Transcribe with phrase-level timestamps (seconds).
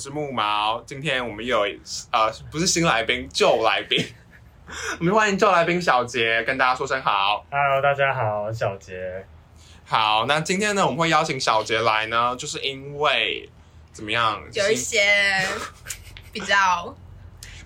[0.00, 0.82] 是木毛。
[0.86, 1.60] 今天我们有
[2.10, 4.02] 呃，不是新来宾，旧来宾。
[4.98, 7.44] 我们欢迎旧来宾小杰，跟大家说声好。
[7.50, 9.26] Hello，大家好，我是小杰。
[9.84, 13.46] 好，那今天呢，我们会邀请小杰来呢，就是因为
[13.92, 15.02] 怎么样，有一些
[16.32, 16.96] 比较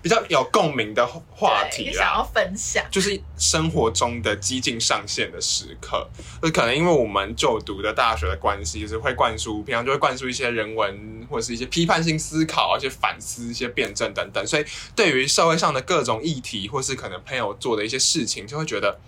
[0.05, 2.23] 比较有共鸣的话题啦想要。
[2.23, 2.85] 分享。
[2.91, 6.07] 就是生活中的激进上线的时刻，
[6.43, 14.65] 就可能因为我们就读的大学的关系，就是会灌输，平常就会灌输一些人文或者是一些批判性思考、一些反思、一些辩证等等，所以
[14.95, 18.99] 对于社会上的各种议题，或是可能朋友做的一些事情，就会觉得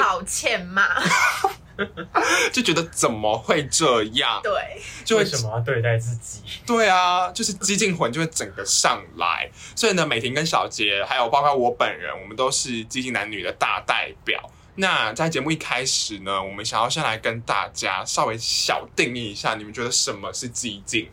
[0.00, 1.02] 好欠骂，
[2.52, 6.42] 就觉得怎么会这样，对，就会为什么要对待自己？
[6.66, 9.50] 对啊，就是激进魂就会整个上来。
[9.74, 14.50] 所以呢，美婷跟小杰，还有包括我本人，我们都是激进男女的大代表。
[14.74, 21.10] 那在节目一开始呢，我们想要先来跟大家稍微小定义一下，你们觉得什么是激进？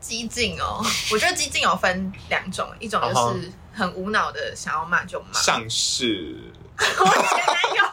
[0.00, 0.84] 激进哦。
[1.12, 6.36] 我觉得激进有分两种，一种啊就是很无脑的想要骂就骂，像是
[6.76, 7.84] 我前男友，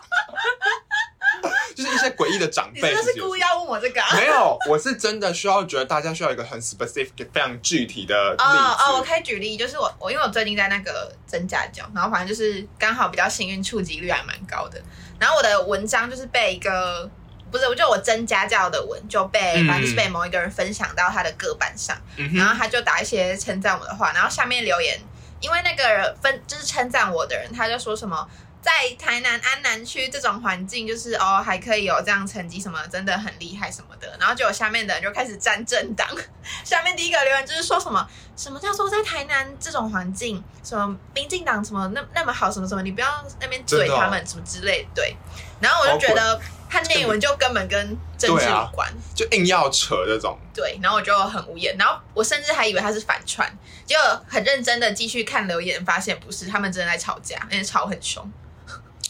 [1.76, 4.16] 就是一些诡异的长你辈，真的是故意要问我这个啊？
[4.16, 8.44] 没有，我是真的需要觉得大家需要一个很 specific、非常具体的例子。
[8.44, 14.82] 哦哦，我可以举例，就是我我因为我最近在那个真家教，然后反正就是刚好比较幸运，触及率还蛮高的。
[15.20, 17.10] 然后我的文章就是被一个
[17.52, 25.00] 不是，我就我真家教的文就被嗯反正就是被某一个人分享到他的个板上，嗯，然后他就打一些称赞我的话，然后下面留言，
[25.40, 28.28] 因为那个人分就是称赞我的人，他就说什么。
[28.62, 34.16] 在台南安南区这种环境，就是哦还可以有这样成绩什么，真的很厉害什么的。
[34.20, 36.08] 然后结果下面的人就开始站政党，
[36.64, 44.90] 下面第一个留言就是说什么什么叫做在台南这种环境，什么民进党什么那那么好，什么什么，你不要那边嘴真的哦他们什么之类的。
[44.94, 45.16] 对，
[45.62, 48.92] 然后我就觉得他内文就根本跟政治无关。
[49.16, 53.50] 就硬要扯这种，对，然后我就很无言，然后我甚至还以为他是反串，
[53.86, 58.30] 结果很认真的继续看留言，发现不是，他们真的在吵架，而且吵很凶。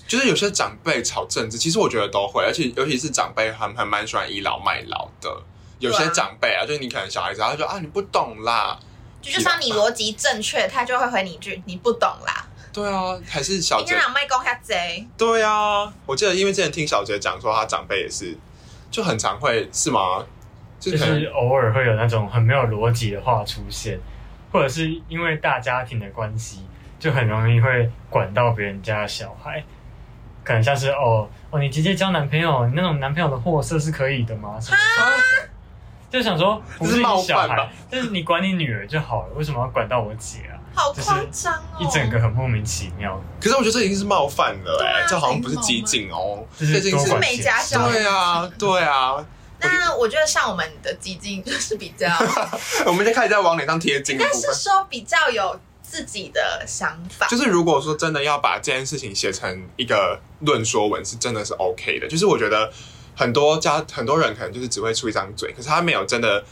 [0.09, 5.29] 就是有些长辈吵政治，其实我觉得都会，而且尤其是长辈还还蛮喜欢倚老卖老的。
[5.77, 8.77] 有些长辈啊，就是你可能小孩子，他就说啊你不懂啦，
[9.21, 15.07] 就就算你逻辑正确，他就会回你一句“你不懂啦对啊，还是”，小杰你让麦公下贼。
[15.15, 18.35] 对啊，我记得因为之前听小杰讲说，他长辈也是
[18.89, 20.25] 就很常会是吗？
[20.79, 23.99] 就就是偶尔会有那种很没有逻辑的话出现，
[24.51, 26.65] 或者是因为大家庭的关系，
[26.99, 29.63] 就很容易会管到别人家的小孩。
[30.49, 34.57] 可能像是哦哦，你直接交男朋友，你那种男朋友的货色是可以的吗？
[34.59, 35.49] 什么什么的
[36.09, 40.57] 就想说不是冒你小犯吧孩，就是你管你女儿就好了，为什么要管到我姐啊？
[40.73, 41.77] 好夸张哦！
[41.77, 43.21] 一整个很莫名其妙。
[43.39, 49.23] 可是我觉得这已经是冒犯了哎、对啊这好像不是激进哦，这是这已经是多管没家教对啊对啊，
[49.59, 52.07] 那我觉得像我们的激进就是比较，
[52.87, 54.51] 我们就开始在往脸上贴金的应该是。
[54.51, 57.27] 说比较有自己的想法。
[57.27, 62.07] 就是如果说真的要把这件事情写成一个论说文，是真的是 OK 的。
[62.07, 62.71] 就是我觉得
[63.15, 66.43] 很多家很多人可能就是只会出一张嘴，可是他没有真的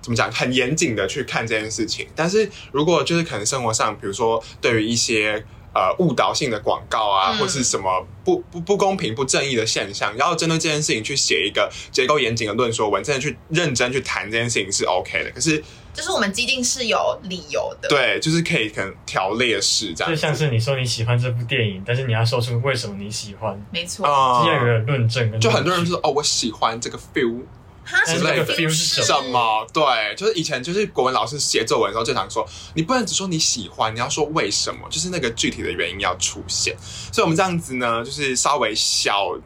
[0.00, 2.08] 怎么讲很严谨的去看这件事情。
[2.16, 15.30] 但是如果就是可能生活上，比如说对于一些呃误导性的广告啊，嗯或是什么不不不公平、不正义的现象，然后针对这件事情去写一个结构严谨的论说文，真的去认真去谈这件事情是 OK 的。
[15.30, 15.62] 可是
[15.94, 17.88] 就是我们激进是有理由的。
[17.88, 24.06] 对，就是可以可能条列式这样，就像是你说你喜欢这部电影，但是你要说出为什么你喜欢，没错。
[24.06, 27.42] 啊是要有个论证跟就很多人说哦，我喜欢这个 feel
[27.84, 29.66] 但是这个之类的 feel 是什么？
[29.72, 29.82] 对，
[30.16, 36.74] 就是以前就是国文老师写作文的时候就常说，你不能只说你喜欢，你要说为什么，就是那个具体的原因要出现。
[37.12, 39.36] 所以我们这样子呢，就是稍微小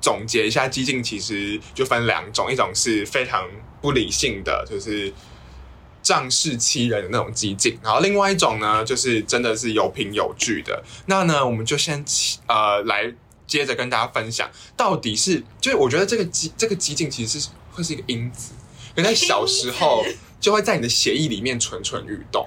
[0.00, 3.46] 总结一下，激进其实就分两种，一种是非常
[3.80, 5.12] 不理性的，就是。
[6.02, 10.82] 仗势欺人的那种激进，然后另外一种呢，就是真的是有凭有据的。
[11.06, 12.04] 那呢，我们就先
[12.46, 13.12] 呃来
[13.46, 18.52] 接着跟大家分享，到底是就是我觉得这个激这个激进其实是会是一个因子，
[18.96, 20.04] 可在小时候
[20.40, 22.44] 就会在你的血液里面蠢蠢欲动。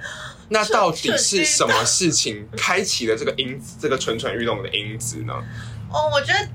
[0.50, 5.34] 那到底是什么事情开启了这个因子，这个蠢蠢欲动的因子呢？
[5.92, 6.48] 哦，我觉得，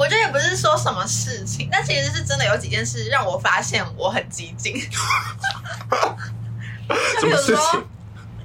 [0.00, 4.72] 我觉得也不是说什么事情，但其实是真的有几件事让我发现我很激进。
[7.20, 7.54] 就比如说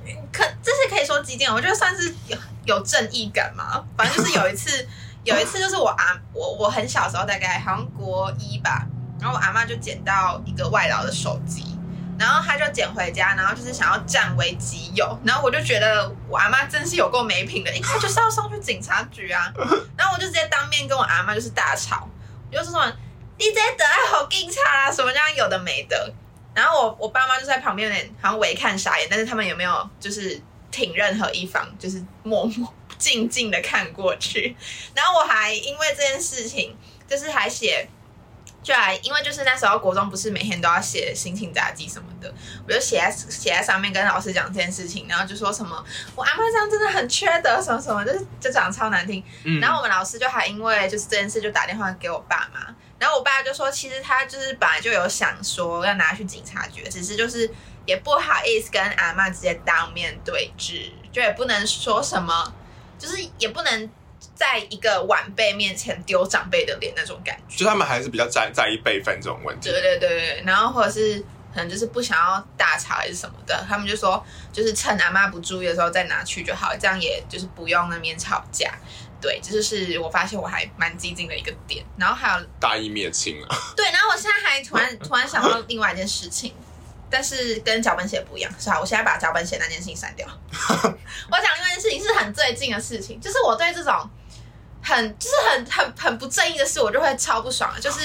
[0.05, 3.81] 情？，可这是可以说激进，我觉得算是有有正义感嘛。
[3.95, 4.85] 反正就是有一次，
[5.23, 8.85] 有一次就是我阿我我很小时候，大概好像国一吧，
[9.21, 11.74] 然后我阿妈就捡到一个外劳的手机。
[12.17, 19.51] 然后他就捡回家，然后就是想要占为己有，然后我就觉得我阿妈真是有够没品的，应该就是要送去警察局啊。
[19.97, 22.07] 然后我就直接当面跟我阿妈就是大吵，
[22.51, 22.93] 我就说什么
[23.37, 26.13] 你这得爱好警察啊，什么这样有的没的。
[26.53, 30.41] 然后我我爸妈就在旁边有点好像围看傻眼，但是他们有没有就是
[30.71, 34.55] 挺任何一方，就是默默静静的看过去。
[34.93, 36.77] 然后我还因为这件事情，
[37.07, 37.89] 就是还写。
[38.65, 42.33] 就还因为就是那时候国中不是每天都要写心情杂记什么的，
[42.67, 45.85] 我就写在写在上面跟老师讲这件事情，然后就说什么
[46.15, 49.23] 我阿妈这样真的很缺德什么什么，就是就讲超难听。
[49.43, 57.47] 嗯然后我们老师就还因为就是这件事就打电话给我爸妈，然后我爸就说其实他就是本来就有想说要拿去警察局，只是就是
[57.85, 62.51] 也不好意思跟阿妈直接当面对质，就也不能说什么，
[62.97, 63.87] 就是也不能
[64.35, 67.57] 在一个晚辈面前丢长辈的脸那种感觉。
[67.57, 69.71] 就他们还是比较在在意辈分这种问题。
[69.71, 71.17] 对对对对，然后或者是
[71.53, 78.73] 可能就是不想要大吵还是什么的，他们就说就是趁阿妈不注意的时候再拿去就好，这样也就是不用那边吵架。
[79.21, 81.83] 对，这就是我发现我还蛮激进的一个点。
[81.97, 83.57] 然后还有 大义灭亲啊！
[83.75, 86.53] 对，然后我现在还突然突然想到另外一件事情，
[87.09, 88.77] 但是跟脚本写不一样，是吧？
[88.79, 90.27] 我现在把脚本写那件事情删掉。
[90.51, 94.07] 我讲另外一件事情是很最近的事情，就是我对这种
[94.85, 97.81] 很就是很很很不正义的事，我就会超不爽的。
[97.81, 97.99] 就是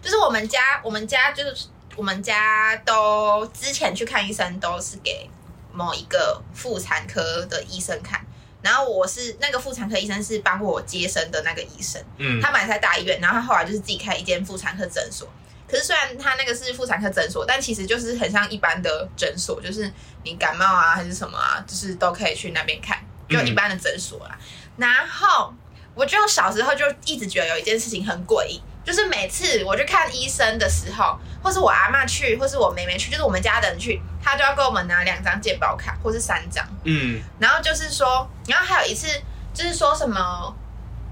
[0.00, 1.66] 就是我们家我们家就是
[1.96, 5.28] 我们家都之前去看医生都是给
[5.72, 8.24] 某一个妇产科的医生看。
[8.62, 15.26] 然后我是那个妇产科医生是帮过我接生的那个医生，嗯，他本来在大医院，然后他后来就是自己开一间妇产科诊所。
[15.66, 19.90] 可是虽然他那个是妇产科诊所，但其实就是很像一般的诊所，就是
[20.24, 22.98] 你感冒啊还是什么啊，就是都可以去那边看，
[23.30, 24.38] 就一般的诊所啦。
[24.76, 25.54] 然后
[26.00, 36.66] 我就小时候就一直觉得有一件事情很诡异，就是每次我去看医生的时候，或是我阿妈去，或是我妹妹去，就是我们家的人去，他就要给我们拿两张健保卡，或是三张。
[36.84, 39.08] 嗯，然后就是说，然后还有一次
[39.52, 40.56] 就是说什么，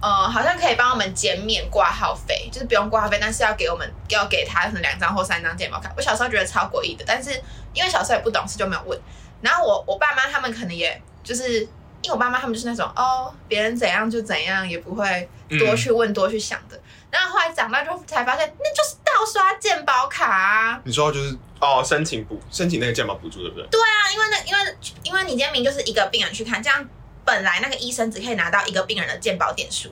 [0.01, 5.93] 呃，好像可以帮我们减免挂号费，就是不用挂号费，但是要给我们要给他可能两张或三张健保卡。
[5.99, 7.33] 我小时候觉得超诡异的，但是
[7.75, 8.99] 因为小时候也不懂事就没有问。
[9.43, 11.69] 然后我我爸妈他们可能也就是，
[12.03, 15.29] 因为我爸妈他们就是那种哦，别人怎样就怎样，也不会
[15.59, 16.81] 多去问、多去想的。
[17.11, 20.81] 然后后来长大之后才发现，那就是盗刷健保卡啊。
[20.85, 23.67] 你说就是哦，申请补申请那个健保补助，对不对？
[23.69, 26.87] 对啊，因为那因为因为你今天明明就是一个病人去看，这样
[27.25, 29.91] 本来那个医生只可以拿到一个病人的健保点数，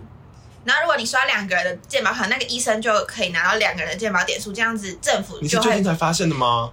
[0.64, 5.62] 然后如果你刷两个人的健保卡，那个医生就可以拿到两个人的健保点数，这样子政府你是就。
[5.62, 6.70] 最近才发现的吗？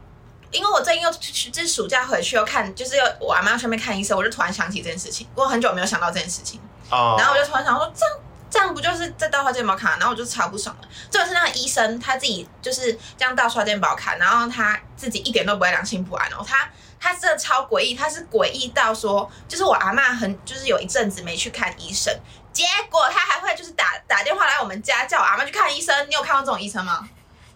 [0.53, 6.61] 因为我最近又去，就是暑假回去又看，就是又我阿妈要去那边看医生，我就突然想起这件事情，我很久没有想到这件事情。
[6.89, 8.17] 啊，然后我就突然想说，这样
[8.49, 9.97] 这样不就是在盗刷健保卡？
[9.97, 10.87] 然后我就超不爽了。
[11.09, 16.45] 这个是那个医生他自己就是这样盗刷健保卡，然后他自己一点都不会良心不安哦。
[16.47, 22.15] 他他真的超诡异，他是诡异到说，就是我阿妈很就是有一阵子没去看医生，
[22.51, 26.07] 结果他还会就是打打电话来我们家叫我阿妈去看医生。
[26.07, 27.09] 你有看过这种医生吗？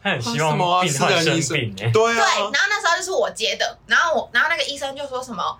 [0.03, 2.27] 他很希望病患医生生病哎、对对，啊。
[2.37, 5.57] 然，后那时候就是我接的，然后我，然后那个医生就说什么，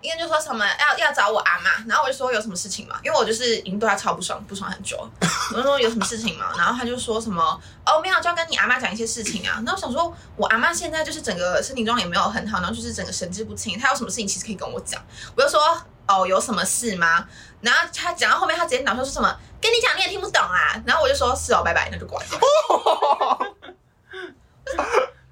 [0.00, 5.10] 医生就说什么要要找我阿妈，然后我就说有什么事情嘛，因为我就是已经对他超不爽，不爽很久了，
[5.52, 15.02] 我就说有什么事情嘛，然后他就说什么哦没有，就要跟你阿妈讲一些事情啊，那我想说我阿妈现在就是整个身体状况也没有很好，然后就是整个神志不清，她有什么事情其实可以跟我讲，
[15.36, 15.60] 我就说
[16.06, 17.26] 哦有什么事吗？
[17.60, 22.38] 然后他讲到后面，他直接脑说说什么跟你讲你也听不懂啊，然后我就说是哦，拜拜，那就挂掉。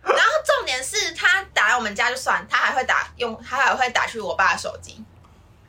[0.02, 5.04] 然后重点是他打来我们家就算，他还会打用，他还会打去我爸的手机。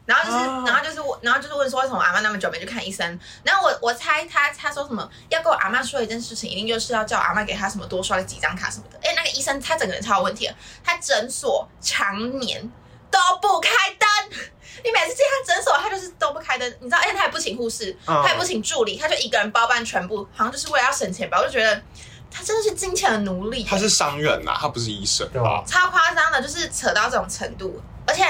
[0.05, 3.19] 然后就是，啊然后就是我，然后就是问说为什么阿妈那么久没去看医生？
[3.43, 8.97] 然后我我猜他他说什么要跟我阿妈说一件事情，一定就是要叫我阿妈给他什么多刷了几张卡什么的。
[9.03, 12.67] 哎，那个医生他整个人超有问题的，他诊所常年
[13.11, 14.07] 都不开灯。
[14.83, 16.97] 你每次进他诊所，他就是都不开灯，你知道？
[16.99, 21.37] 而且他也不请护士，嗯他也不请助理，他就一个人包办全部，好像就是为了要省钱吧？
[21.37, 21.81] 我就觉得
[22.31, 23.65] 他真的是金钱的奴隶。
[23.65, 25.63] 他是商人呐，他不是医生对吧？
[25.67, 28.23] 超夸张的，就是扯到这种程度，而且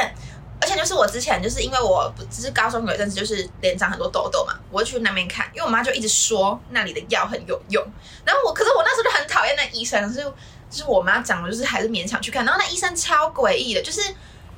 [0.62, 7.86] 而且就是我之前就是因为我不只是高中有一阵子就是脸长很多痘痘嘛，我就去那边看，因为我妈就一直说那里的药很有用，
[8.26, 10.26] 然后我可是我那时候就很讨厌那医生，所以
[10.72, 14.02] 就是我妈讲的，就是还是勉强去看，然后那医生超诡异的，就是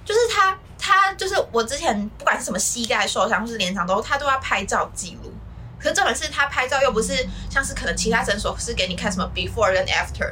[0.03, 5.31] 就是他他就是我之前不管是什么膝盖受伤或是脸长痘，他都要拍照记录。
[5.79, 10.31] 可是重点是他拍照又不是像是可能其他诊所是给你看什么 before 跟 after，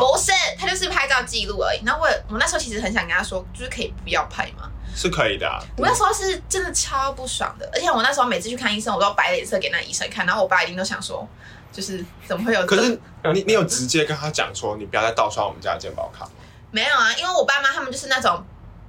[0.00, 1.80] 不是，他就是拍照记录而已。
[1.84, 4.68] 然后我我那时候其实很想跟他说，就是可以不要拍嘛。
[4.94, 5.62] 是可以的啊。
[5.78, 11.26] 我那时候是真的超不爽的，而且我那时候每次去看医生，我都摆脸色给那医生看，然后我爸一定都想说，
[11.72, 12.66] 就是怎么会有？
[12.66, 13.00] 可是
[13.32, 16.28] 你你有直接跟他讲说，你不要再盗刷我们家的健保卡
[16.72, 18.44] 没有啊，因为我爸妈他们就是那种，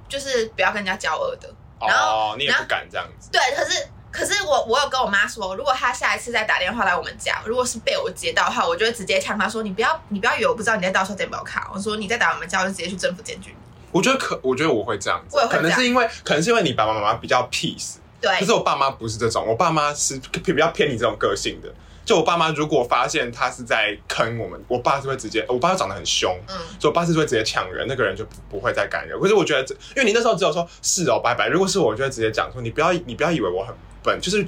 [0.08, 1.48] 就是不要跟人家交恶的。
[1.80, 3.28] 然后哦，你也不敢这样子。
[3.30, 13.56] 对，可是可是我我有跟我妈说，如果她下一次再打电话来我们家，如果是被我接到的话，我就会直接呛她说：“你不要你不要以为我不知道你在盗刷健保卡。”我说：“你再打我们家，我就直接去政府检举你。
[13.90, 21.68] 我觉得可，我觉得我会这样子可能是因为，可能是因为你爸爸妈妈比较 peace，” 对可是我爸妈不是这种，我爸妈是比较偏你这种个性的。
[22.04, 29.18] 就我爸妈如果发现他是在坑我们，我爸是会直接，我爸长得很凶，嗯，所以我爸是会直接抢人，那个人就不不会再干扰。
[29.18, 31.48] 可是我觉得这，因为你那时候只有说是哦，拜拜。
[31.48, 34.44] 如果是我，我就会直接讲说，你不要你不要以为我很笨，就是，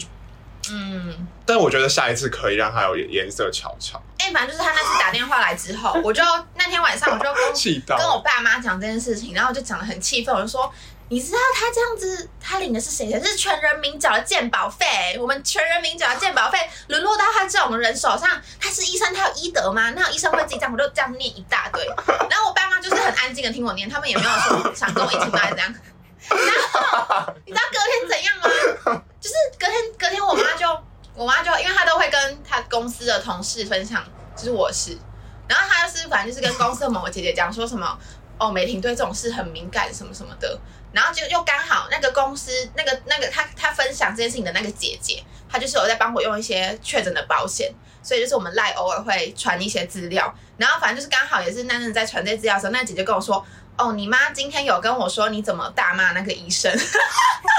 [0.70, 6.22] 嗯，但我觉得下一次可以让他有颜色瞧瞧，哎、反正就是他那次打电话来之后，我就
[6.56, 7.42] 那天晚上我就跟
[7.96, 10.70] 跟我爸妈讲这件事情，然后就讲的很气愤，我就说。
[11.08, 13.24] 你知道他这样子，他领的是谁的？
[13.24, 15.16] 是全人民缴的健保费。
[15.20, 16.58] 我们全人民缴的健保费
[16.88, 18.28] 沦落到他这种人手上，
[18.60, 19.90] 他是医生，他有医德吗？
[19.90, 20.72] 那有医生会自己这样？
[20.72, 21.86] 我就这样念一大堆。
[22.28, 25.72] 然后我爸妈就是很安静的听我念，他们也没有说想跟我一起骂这样。
[26.28, 26.38] 然
[26.72, 29.02] 后你知道隔天怎样吗？
[29.20, 30.66] 就是隔天隔天我妈就
[31.14, 34.04] 我妈就因为她都会跟她公司的同事分享，
[34.36, 34.98] 就是我是，
[35.46, 37.96] 然后她就是反正就是跟公司的某个姐姐讲说什么
[38.38, 40.58] 哦，美婷对这种事很敏感什么什么的，
[40.96, 47.72] 然后就又刚好那个公司那个那个他他分享这件事情的那个姐姐，她就是有在帮我用一些确诊的保险，
[48.02, 53.46] 所以就是我们赖偶尔会传一些资料，然后反正就是刚好也是那阵在传这些资料的时候，那姐姐跟我说。
[53.78, 56.72] 哦，你妈今天有跟我说你怎么大骂那个医生，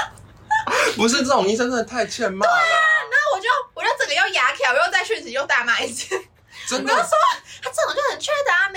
[0.98, 2.78] 不是这种医生真的太欠骂了对啊，
[3.08, 6.20] 那我就我就整个又牙条，又在讯息又大骂一次。
[6.66, 7.12] 真的我就说
[7.62, 8.67] 他这种就很缺德啊，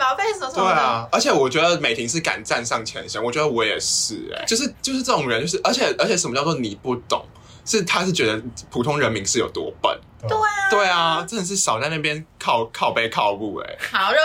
[0.00, 0.74] 滥用人民的健保费什么什么的。
[0.74, 7.24] 对啊，而且我觉得美婷是敢站上前线，我觉得我也是、哎，就是就是这种人，就是而且而且什么叫做你不懂？
[7.66, 14.18] 是他是觉得普通人民是有多笨，对啊，对啊，真的是少在那边靠靠背靠步、哎，好，就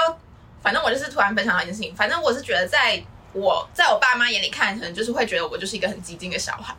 [0.63, 3.03] 反正我就是突然分享到一件事情，反正我是觉得在
[3.33, 6.73] 我在我爸妈眼里看，可能就是会觉得我就是一个很激进的小孩。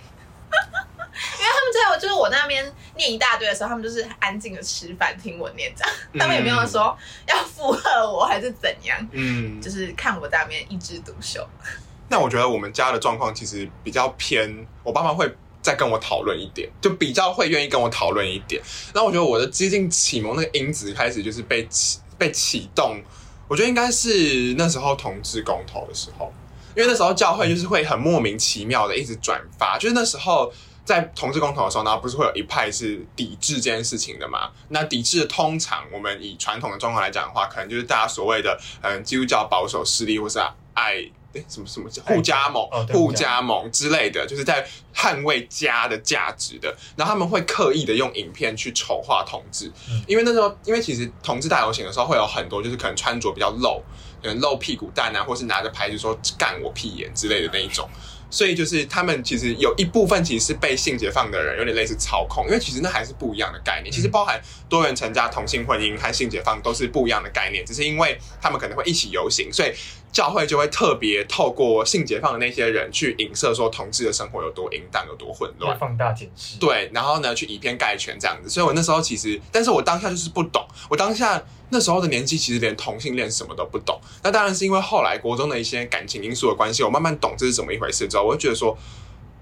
[1.39, 6.97] 因为他们在我就是我那边念一大堆的时候，他们就是安静的吃饭听我念这样，他们也没有说
[7.27, 11.47] 要附和我还是怎样，嗯，就是看我在那边一枝独秀。
[12.09, 15.29] 那我觉得我们家的状况其实比较偏，我爸妈会
[15.63, 18.63] 再跟我讨论一点，就比较会愿意跟我讨论一点。
[18.95, 23.01] 那我觉得我的激进启蒙那个因子开始就是被启被启动，
[23.49, 26.33] 我觉得应该是那时候同志公投的时候，
[26.77, 30.53] 因为那时候教会就是会很莫名其妙的一直转发，就是那时候。
[30.87, 34.53] 在同志公投的时候，然后不是会有一派是抵制这件事情的嘛？
[34.69, 40.39] 那抵制通常我们以传统的状况来讲的话，可能就是大家所谓的嗯基督教保守势力，或是
[40.75, 40.95] 爱
[41.33, 44.65] 诶什么什么互加盟互加盟之类的，就是在
[44.95, 46.75] 捍卫家的价值的。
[46.97, 53.83] 然后他们会刻意的用影片去丑化同志，嗯因为那时候因为其实同志大游行的时候会有很多就是可能穿着比较露，
[54.23, 57.89] 可能露屁股蛋啊，或是拿着牌子说干我屁眼之类的那一种。
[58.31, 63.93] 所以就是他们其实有一部分其实是被性解放的人有点类似操控，因为其实那还是不一样的概念。
[63.93, 69.73] 其实包含多元成家、同性婚姻和性解放都是不一样的概念，只是因为他们可能会一起游行，所以
[70.13, 75.79] 教会就会特别透过性解放的那些人去影射说同志的生活有多淫荡、有多混乱。
[75.79, 76.59] 放大解释。
[76.59, 78.49] 对，然后呢，去以偏概全这样子。
[78.49, 84.01] 所以我那时候其实，但是我当下就是不懂，我当下那时候的年纪其实连同性恋什么都不懂。
[84.23, 88.77] 那当然是因为后来国中的一些感情因素的关系，我慢慢懂这是怎么一回事之后，我就觉得说，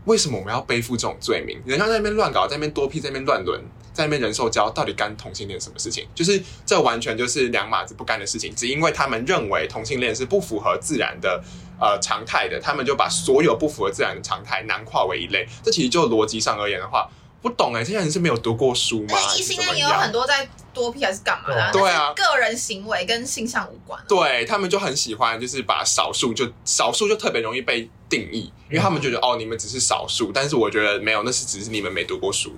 [0.04, 1.60] 为什么我们要背负这种罪名？
[1.64, 3.60] 人家在那边乱搞，在那边多批，在那边乱伦，
[3.92, 6.06] 在那边人兽交，到底干同性恋什么事情？
[6.14, 11.42] 就是这完全就是两码子不干的事情，只因为他们认为同性恋是不符合自然的。
[11.76, 15.44] 呃，常态的，他们就把所有不符合自然的常态囊括为一类。
[15.60, 17.10] 这其实就逻辑上而言的话，
[17.44, 19.08] 不懂哎、这些人是没有读过书吗？
[19.10, 24.04] 那异性恋也有很多在多批还是干嘛的、对啊个人行为跟性向无关、啊。
[24.08, 32.50] 对他们就很喜欢，就是把少数就少数就特别容易被定义，因为他们就觉得哦，你们只是少数，但是我觉得没有，那是只是你们没读过书，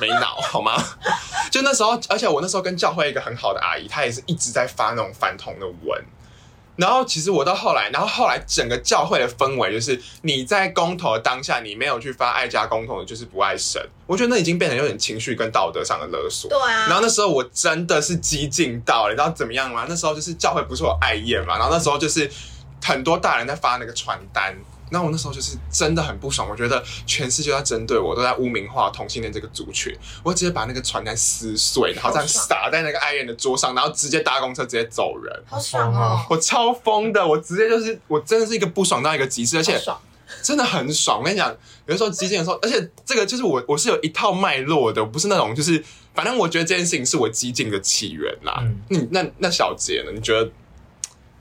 [0.00, 0.82] 没脑好吗？
[1.52, 6.02] 就那时候，而且我那时候跟教会一个很好的阿姨，她也是一直在发那种反同的文。
[6.76, 13.80] 然后其实我到后来，然后后来整个教会的氛围就是你在公投的当下，你没有去发爱家公投的，就是不爱神。
[14.06, 16.50] 我觉得那已经变成有点情绪跟道德上的勒索。
[16.50, 19.86] 对啊，然后那时候我真的是激进到，你知道怎么样吗？
[19.88, 22.28] 那时候就是教会不是有爱宴嘛，然后那时候就是
[22.82, 24.54] 很多大人在发那个传单，
[24.94, 35.42] 然后我那时候就是真的很不爽，我觉得全世界都在针对我，都在污名化同性恋这个族群，我直接把那个传单撕碎，然后这样撒在那个爱人的桌上，然后直接搭公车直接走人。
[35.46, 40.00] 好爽哦，我超疯的，我直接就是我真的是一个不爽到一个极致，而且爽。
[40.42, 41.18] 真的很爽。
[41.18, 41.50] 我跟你讲，
[41.86, 45.82] 有的时候激进的时候，而且这个就是我我是有一套脉络的，我不是那种就是
[46.14, 48.58] 反正我觉得这件事情是我激进的起源啦。
[48.62, 50.10] 嗯你那那小杰呢？
[50.12, 50.50] 你觉得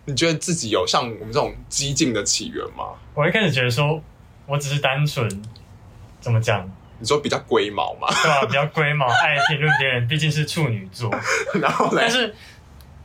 [0.06, 2.86] 你觉得自己有像我们这种激进的起源吗？
[3.14, 4.02] 我一开始觉得说，
[4.46, 5.30] 我只是单纯
[6.20, 6.70] 怎么讲，
[7.00, 11.10] 你说比较龟毛嘛，对吧、比较龟毛， 爱评论别人，毕竟是处女座。
[11.62, 12.34] 然后呢但，是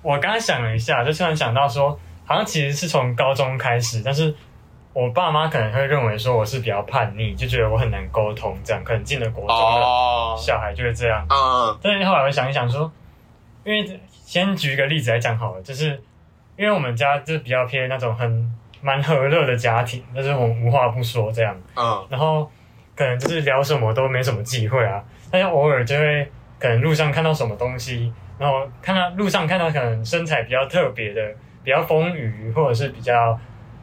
[0.03, 4.35] 我刚才想了一下，就突然想到说，好像其实是从高中开始，但是
[4.93, 11.25] 我爸妈可能会认为说我是比较叛逆，就觉得我很难沟通，这样可能进了国中的哦，小孩就会这样。
[11.31, 12.91] 嗯但是后来我想一想说，
[13.65, 16.01] 因为先举一个例子来讲好了，就是
[16.59, 22.07] 因为我们家就是比较偏那种很蛮和乐的家庭，就是我们无话不说这样，嗯。
[22.11, 22.51] 然后
[22.97, 31.23] 可能就是聊什么都没什么忌讳啊，但是偶尔就会可能路上看到什么东西，然后看到路上看到可能身材比较特别的、
[31.63, 33.39] 比较丰腴，或者是比较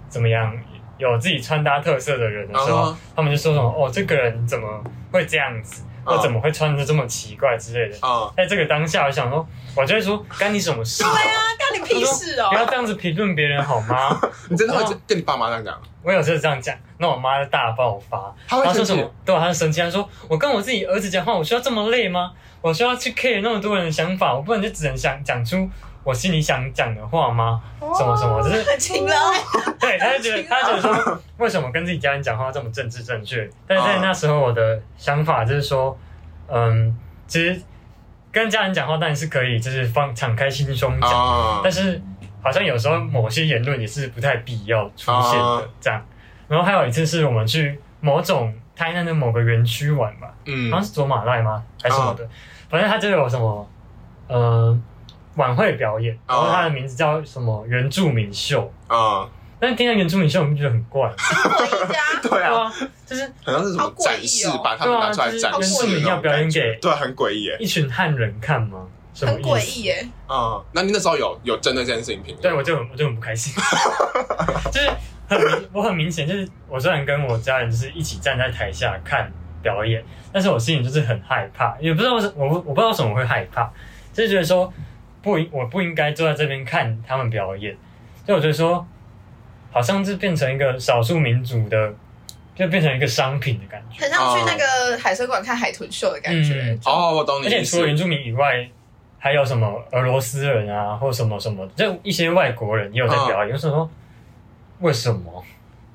[0.10, 0.54] 怎么样
[0.98, 7.98] 有自己穿搭特色的人的时候，嗯他们就说什么哦，这个人怎么会这样子，或怎么会穿的这么奇怪之类的。
[8.02, 9.46] 嗯，在这个当下，我想说，
[9.76, 11.10] 我就会说，干你什么事、啊？
[11.12, 12.56] 对啊，干你屁事哦不！
[12.56, 14.20] 要这样子评论别人好吗？
[14.50, 15.82] 你真的会跟你爸妈这样讲？
[16.04, 19.12] 我有时候这样讲，那我妈就大爆发，他会生气她说什么？
[19.26, 22.32] 对，她就生气，她说我跟我自己儿子讲话，我需要这么累吗？
[22.62, 25.70] 我需要去 care 那么多人的想法，我不能就只能想讲出
[26.06, 27.62] 我心里想讲的话吗？
[27.98, 29.16] 什么什么，就是很勤劳，
[29.82, 33.50] 对，他就觉得，他就觉得说，为什么跟自己家人讲话这么政治正确？
[33.68, 35.98] 但是在那时候，我的想法就是说，
[36.48, 36.96] 嗯，
[37.28, 37.60] 其实
[38.32, 42.00] 跟家人讲话当然是可以，就是放敞开心胸讲，啊但是
[42.42, 46.00] 好像有时候某些言论也是不太必要出现啊的这样。
[46.48, 51.64] 然后还有一次是我们去某种台南的某个园区玩吧，嗯好像是左马赖吗？
[51.82, 52.28] 还是什么的？
[52.70, 53.68] 反正他就有什么
[54.28, 54.80] 呃
[55.36, 58.72] 晚会表演，然后他的名字叫什么原住民秀。
[58.88, 59.28] 啊，
[59.60, 61.12] 但是听到原住民秀，我们觉得很怪！
[62.22, 62.72] 对啊，
[63.06, 67.58] 就是好像是什么展示把他们拿出来展示原住民要表演给对，很诡异耶。
[67.60, 68.88] 一群汉人看吗？
[69.14, 70.08] 什么很诡异耶！
[70.28, 72.42] 嗯，那你那时候有有针对这件事情评论？
[72.42, 73.54] 对，我就很我就很不开心，
[74.72, 74.90] 就是
[75.30, 83.72] 很明，我很明显就是我虽然跟我家人就是一起站在台下看表演，但是我心里就是很害怕，也不知道为什我不我不知道为什么会害怕，
[84.12, 84.72] 就是觉得说
[85.26, 87.76] 不应我不应该坐在这边看他们表演，
[88.24, 88.86] 所以我觉得说
[89.72, 91.92] 好像是变成一个少数民族的，
[92.54, 94.02] 就变成一个商品的感觉。
[94.04, 96.80] 很像去那个海参馆看海豚秀的感觉嗯。
[96.86, 98.70] 哦，我懂你而且除了原住民以外，
[99.18, 103.52] 还有什么俄罗斯人啊，或什么什么，就一些外国人也有在表演。
[103.52, 103.90] 我想说，
[104.82, 105.44] 为什么？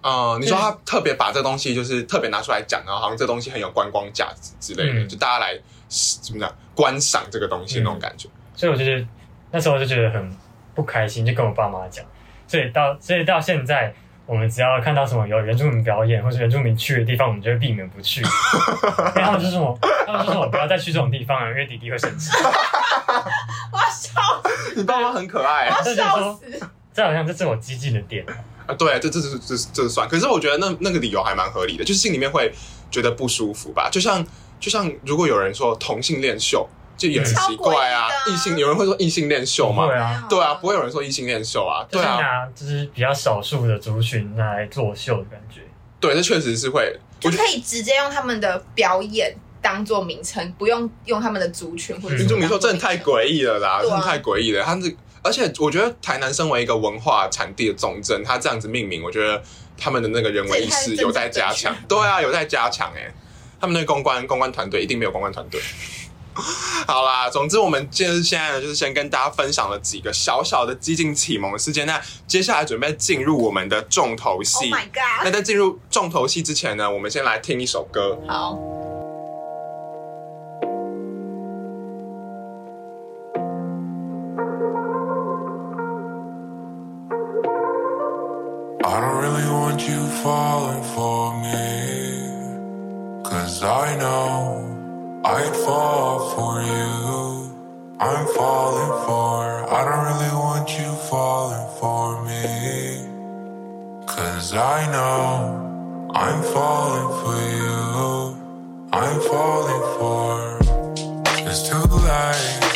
[0.02, 5.56] 嗯，你说他特别把这东西就是特别拿出来讲，然后好像这东西很有观光价值之类的，嗯就大家来
[5.88, 8.28] 怎么讲观赏这个东西嗯那种感觉。
[8.56, 9.06] 所以我就觉得
[9.50, 10.30] 那时候我就觉得很
[10.74, 12.04] 不开心，就跟我爸妈讲。
[12.46, 13.92] 所以到所以到现在，
[14.26, 22.30] 我们只要看到什么有原住民表演或者原住民去的地方，我们就会避免不去， 因为他们就说我，他们就说我不要再去这种地方了，因为弟弟会生气。
[23.72, 24.10] 我要笑
[24.44, 24.74] 死！
[24.76, 26.70] 你爸妈很可爱我要这就是说笑死！
[26.92, 28.24] 这好像这是我激进的点。
[28.66, 30.08] 啊，对，这这这这这算。
[30.08, 32.52] 可是我觉得那那个理由还蛮合理的，就是心里面会
[32.90, 33.88] 觉得不舒服吧。
[33.90, 34.24] 就像
[34.58, 36.68] 就像如果有人说同性恋秀，
[37.00, 38.36] 就也很奇怪啊异。
[38.36, 39.96] 性有人会说异性恋秀吗对？
[39.96, 41.82] 啊，对啊，不会有人说异性恋秀啊。
[41.90, 45.62] 就是对啊，拿就是比较少数的族群拿来作秀的感觉。
[45.98, 46.94] 对，这确实是会。
[47.22, 54.62] 我就可以直接用他们的表演当做名称，不用用他们的族群或者是嗯原住民秀真的太诡异了啦，啊真的太诡异了。
[54.62, 59.42] 他这，而且我觉得台南身为一个文化产地的重镇，他这样子命名，我觉得
[59.76, 61.74] 他们的那个人文意识有待加强。
[61.86, 63.12] 对啊，有待加强哎、
[63.60, 65.60] 他们那个公关公关团队一定没有公关团队。
[66.86, 71.86] 好啦，总之我们就是现在呢，就是先跟大家分享了几个小小的激进启蒙事件。
[71.86, 74.70] 那接下来准备进入我们的重头 Oh 戏。
[74.70, 74.82] my
[75.22, 75.34] 那 god！
[75.34, 78.18] 在进入重头戏之前呢，我们先来听一首歌。
[78.26, 78.58] 好
[88.82, 91.50] ，I don't really want you falling for me.
[93.22, 94.79] Cause I know
[95.22, 97.54] I'd fall for you.
[98.00, 103.04] I'm falling for, I don't really want you falling for me.
[104.06, 108.36] Cause I know I'm falling for you.
[108.94, 110.58] I'm falling for,
[111.46, 112.70] it's too late.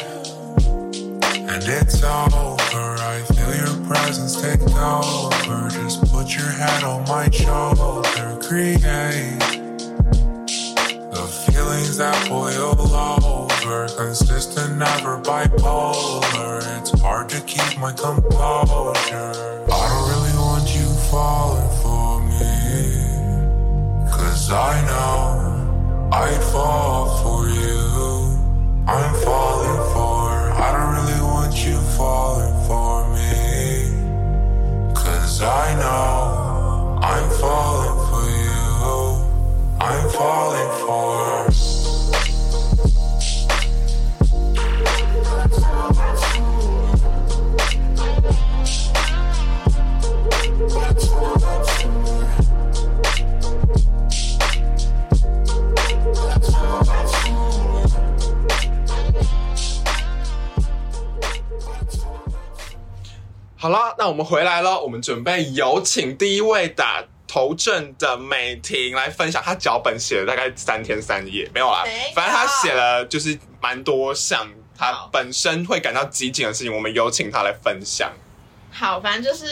[1.49, 2.97] And it's over.
[3.01, 5.71] I feel your presence take over.
[5.71, 8.39] Just put your head on my shoulder.
[8.47, 9.64] Create
[11.95, 13.89] feelings that boil over.
[13.89, 16.81] Consistent, never bipolar.
[16.81, 19.65] It's hard to keep my composure.
[19.71, 22.97] I don't really want you falling for me.
[24.11, 27.83] Cause I know I'd fall for you.
[28.87, 34.95] I'm falling for, I don't really want you falling for me.
[34.95, 38.55] Cause I know I'm falling for you.
[39.81, 40.55] I'm falling
[63.65, 74.47] 我们回来了，我们准备有请第一位打头阵的美婷来分享，她脚本写了大概三天三夜，没有啦有，反正她写了就是蛮多项
[74.77, 78.13] 她本身会感到激进的事情，我们有请她来分享。
[78.71, 79.47] 好，反正就是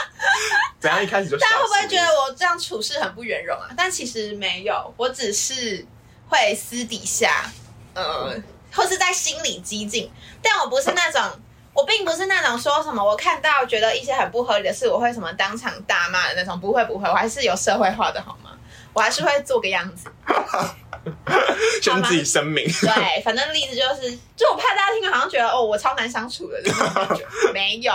[0.80, 3.68] 怎样一开始就 大家会不会小觉得我这样处事很不圆融啊？
[3.76, 5.84] 但其实没有，我只是
[6.28, 7.52] 会私底下，
[7.92, 8.34] 呃，
[8.72, 10.10] 或是在心里激进，
[10.40, 11.22] 但我不是那种。
[11.78, 18.50] 我并不是那种说什么我看到觉得一些很不合理的事，我会什么当场大骂的那种，不会不会，我还是有社会化的好吗？
[18.92, 20.10] 我还是会做个样子。
[21.80, 22.66] 先自己声明？
[22.66, 27.92] 对，反正例子就是，就我怕大家听了好像觉得哦，我超难相处的这种感觉， 没有。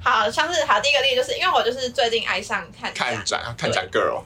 [0.00, 4.22] 好，像是好第一个例子就是因为我就是最近爱上看展看展，看展 girl，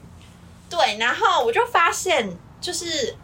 [0.69, 2.29] 对，然后我就发现，
[2.61, 3.15] 就是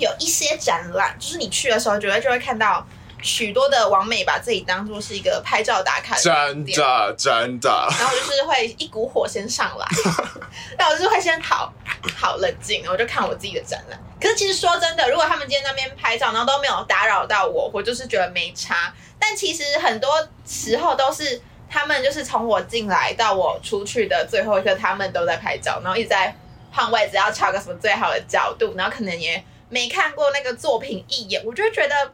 [0.00, 2.84] 有一些展览，就是你去的时候，绝对就会看到
[3.22, 9.86] 许多的网美把自己当做是一个拍照打卡的真点的真的，然后就是会一股火先上来，
[10.78, 11.72] 但我就是会先好
[12.16, 13.98] 好冷静，我就看我自己的展览。
[14.20, 18.92] 可是其实说真的，如果他们今天那边拍照，然后都没有打扰到我，我就是觉得没差。
[19.18, 26.34] 但其实很多时候都是他们就是从我进来到我出去的最后一刻，他们都在拍照，然后一直在
[26.70, 32.12] 换位置，要调个什么最好的角度，然后可能也没看过那个作品一眼，我就觉得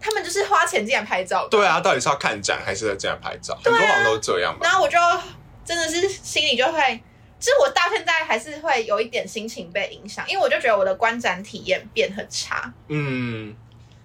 [0.00, 1.48] 他们就是花钱进来拍照的。
[1.50, 3.58] 对啊，到底是要看展还是在这样拍照？
[3.64, 4.60] 很多好像都是这样吧。
[4.62, 4.98] 然后我就
[5.64, 7.02] 真的是心里就会，
[7.40, 12.72] 就是我到现在还是会有一点心情被影响，因为我就觉得我的观展体验变很差。
[12.88, 13.54] 嗯，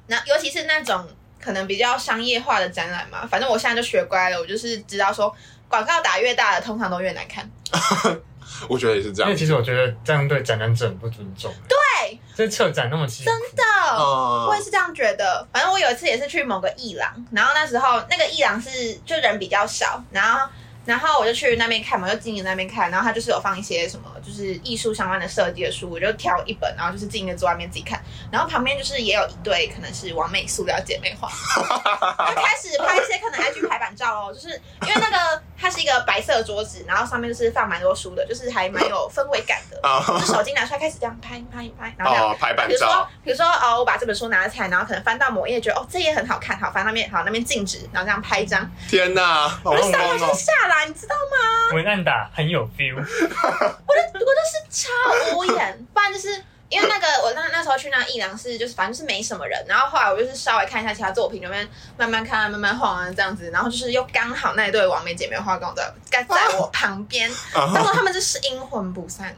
[0.07, 1.07] 那尤其是那种
[1.39, 5.33] 可能比较商业化的展览嘛，反正我现在就学乖了，我就是知道说
[5.67, 7.49] 广告打越大的，通常都越难看。
[8.67, 9.39] 我觉得也是这样因为。
[9.39, 11.53] 其实我觉得这样对展览者很不尊重。
[11.67, 13.63] 对，这策展那么辛苦，真的。
[13.97, 15.45] 嗯我也是这样觉得。
[15.51, 20.47] 反正我有一次也是去某个艺廊，然后那时候那个艺廊是就人比较少，然后
[20.91, 27.97] 然后我就去那边看嘛，就经营那边看，然后他就是有放一些什么就是艺术相关的设计的书，我就挑一本，然后就是静的坐外面自己看，
[28.29, 34.49] 然后旁边就是也有一对可能是完美塑料姐妹花，就开始拍一些可能 IG 排版照哦，就是
[34.81, 39.79] 因为那个它是一个白色的桌子，然后上面就是放蛮多书的，就是还蛮有氛围感的。
[39.87, 50.13] 啊，就手机拿出来开始这样拍拍拍，然后这样哦，排版比如说照，，比如说哦，我把这本书拿起来，然后可能翻到某页，觉得哦，这页很好看，好翻那边，好那边静止，然后这样拍一张，天哪，好我就上疯哦！
[50.13, 51.75] 来就下来，你知道吗？
[51.75, 56.29] 文案打很有 feel，我就我就是超无言，不然就是
[56.69, 61.67] 因为那个我那那时候去那个艺廊是就是反正就是没什么人，然后后来我就是稍微看一下其他作品，那边
[61.97, 69.35] 慢慢看慢慢晃啊这样子，然后就是又刚好那一对完美姐妹花跟我在在在我旁边， 啊但是他们就是阴魂不散，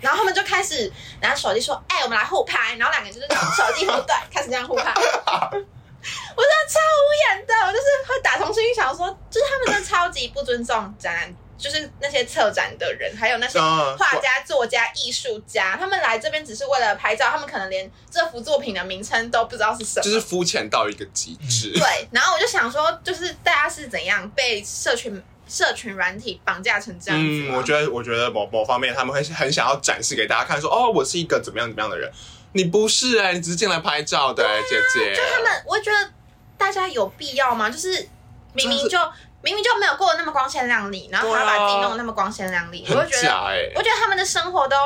[0.00, 4.92] 然后他们就开始拿手机说：“哎、我们来互拍。”然后两个人就是手机互对，开始这样互拍。
[6.36, 20.02] 我真的超无言的，我就是会打从心里想说，就是他们真的超级不尊重展览，就是那些策展的人，还有那些嗯画家、作家、艺术家，他们来这边只是为了拍照，他们可能连这幅作品的名称都不知道是什么。
[20.02, 21.72] 就是肤浅到一个极致。
[21.72, 32.10] 对，然后我就想说，就是大家是怎样被社群社群软体绑架成这样子嗯，我觉得，我觉得某某方面他们会很想要展示给大家看，说哦，我是一个怎么样怎么样的人。
[32.52, 35.14] 你不是哎、你只是进来拍照的、哎姐姐。
[35.14, 36.10] 就他们，我觉得
[36.58, 37.70] 大家有必要吗？
[37.70, 38.08] 就是
[38.54, 38.98] 明明就
[39.42, 44.76] 明明就没有过得那么光鲜亮丽，然后还要把自己弄得那么光鲜亮丽，我很就觉得，我觉得他们的生活都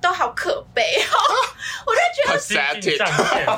[0.00, 1.16] 都好可悲哦，
[1.86, 2.38] 我就觉得，我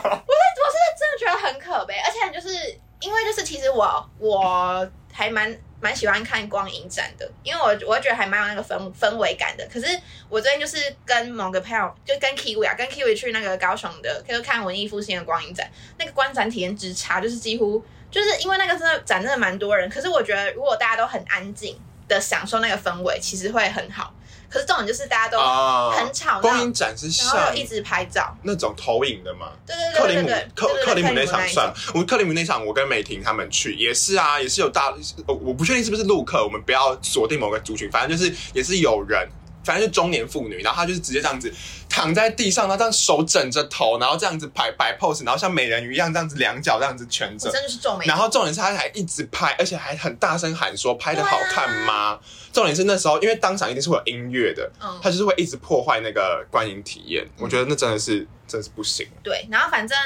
[0.00, 2.54] 是真的觉得很可悲，而且就是
[3.00, 5.56] 因为就是其实我我还蛮。
[5.80, 9.66] 蛮喜欢看光影展的，因为我我觉得还蛮有那个氛氛围感的。
[9.72, 9.86] 可是
[10.28, 24.14] 我最近就是跟某个朋友，就跟 Kiwi 啊，跟 Kiwi 去那个高雄的，就看文艺复兴的光影展，那个观展体验之差，就是几乎就是因为那个真的展真的蛮多人，可是我觉得如果大家都很安静的享受那个氛围，其实会很好。
[24.56, 29.48] 可是这种就是大家都啊很吵闹，光影展是然后像又一直拍照，那种投影的嘛。
[29.66, 34.94] 对对克里姆对对对，克对对克里姆那场算了，我们克里姆那场，我跟美婷他们去也是啊，也是有大，
[35.26, 39.28] 我我不确定是不是陆客，我们不要锁定某个族群，反正就是也是有人，
[39.66, 41.52] 反正就是中年妇女，然后她就是直接这样子
[41.88, 48.06] 躺在地上，然后这样手枕着头，然后这样子摆摆 pose，然后像美人鱼一样这样子两脚这样子蜷着，我真的是皱眉。
[48.06, 52.18] 然后重点是她还一直拍，而且还很大声喊说拍的好看吗？
[52.52, 59.06] 重点是那时候因为当场一定是会有音乐的，嗯他就是会一直破坏那个观影体验，我觉得那真的是真的是不行。
[59.22, 59.98] 对，然后反正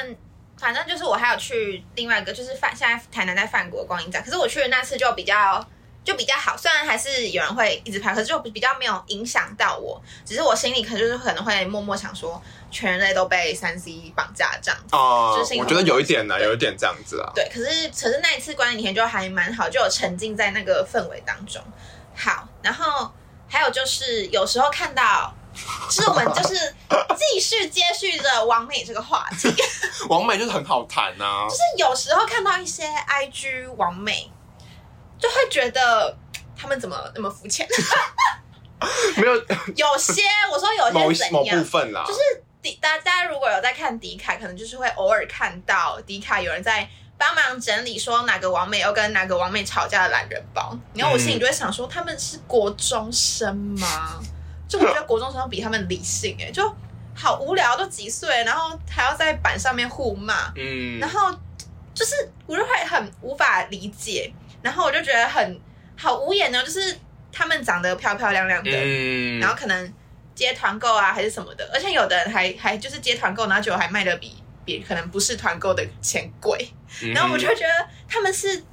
[0.59, 5.65] 反正就是我还有去另外一个，就是范现在台南在范国光影展，可是我去的那次就比较
[6.05, 6.57] 就比较好。
[6.57, 10.01] 虽然还是有人会一直拍，可是就比较没有影响到我。
[10.25, 14.97] 只是我心里可能就是可能会默默想说，全人类都被三 C 绑架这样子。
[14.97, 17.31] 哦、就是我觉得有一点呢，对有一点这样子啊。
[17.35, 21.63] 对，可是可是那一次观影天就还蛮好，就有沉浸在那个氛围当中。
[22.17, 23.11] 好，然后
[23.49, 25.33] 还有就是有时候看到，
[25.89, 26.55] 就是我们就是
[27.17, 34.31] 继续接续着王美这个话题， 就是王美就是很好谈呐啊，有时候看到一些 IG 王美，
[35.21, 36.17] 就会觉得
[36.57, 37.69] 他们怎么那么肤浅？
[39.17, 39.35] 没有。
[39.35, 42.21] 有些我说有某一某部分啦，就是
[42.63, 54.19] 迪大家如果有在看迪卡，可能就是会偶尔看到迪卡有人在帮忙整理说哪个王美又跟哪个王美吵架的懒人包，然后我心里就会想说，他们是国中生吗？
[54.67, 56.75] 就我觉得国中生比他们理性哎、就
[57.15, 60.99] 好无聊，都几岁，然后还要在板上面互骂，嗯。
[60.99, 61.31] 然，后
[61.93, 62.15] 就是
[62.47, 65.61] 我就会很无法理解，然后我就觉得很
[65.97, 66.97] 好无言呢，就是
[67.33, 69.93] 他们长得漂漂亮亮的，嗯，然后可能
[70.35, 78.65] 接团购啊还是什么的，而且有的人还还就是接团购，然后结果还卖的比比可能不是团购的钱贵，嗯然后我就觉得他们是。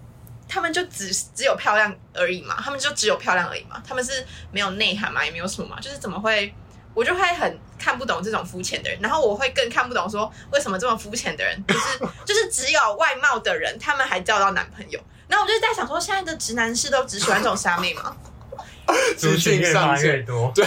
[0.50, 6.56] 他们就只只有漂亮而已嘛，他们就只有漂亮而已嘛，他们是没有内涵嘛，也没有什么嘛，就是怎么会，
[6.94, 18.16] 我就会很看不懂这种肤浅的人，然后我会更看不懂说为什么这么肤浅的人，就是 就是只有外貌的人，他们还交到男朋友，然后我就在想说，现在的直男是都只喜欢这种虾妹吗？
[19.18, 20.66] 族群越发越多，对，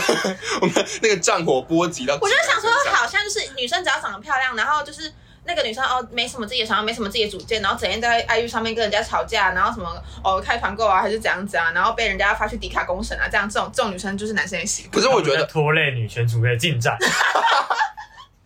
[0.61, 5.11] 我们那个战火波及到，我就想说，好像就是女生只要长得漂亮，然后就是
[5.45, 9.91] 那个女生哦，没什么自己的想法，没什么自己的主见，然后整天在 IG 上面跟人家吵架，然后什么
[10.23, 14.91] 哦开团购啊，还是怎样子啊，然后被人家发去迪卡公审啊，这样这种这种女生就是男生也喜欢。
[14.91, 16.99] 可是我觉得拖累女权主义的进展。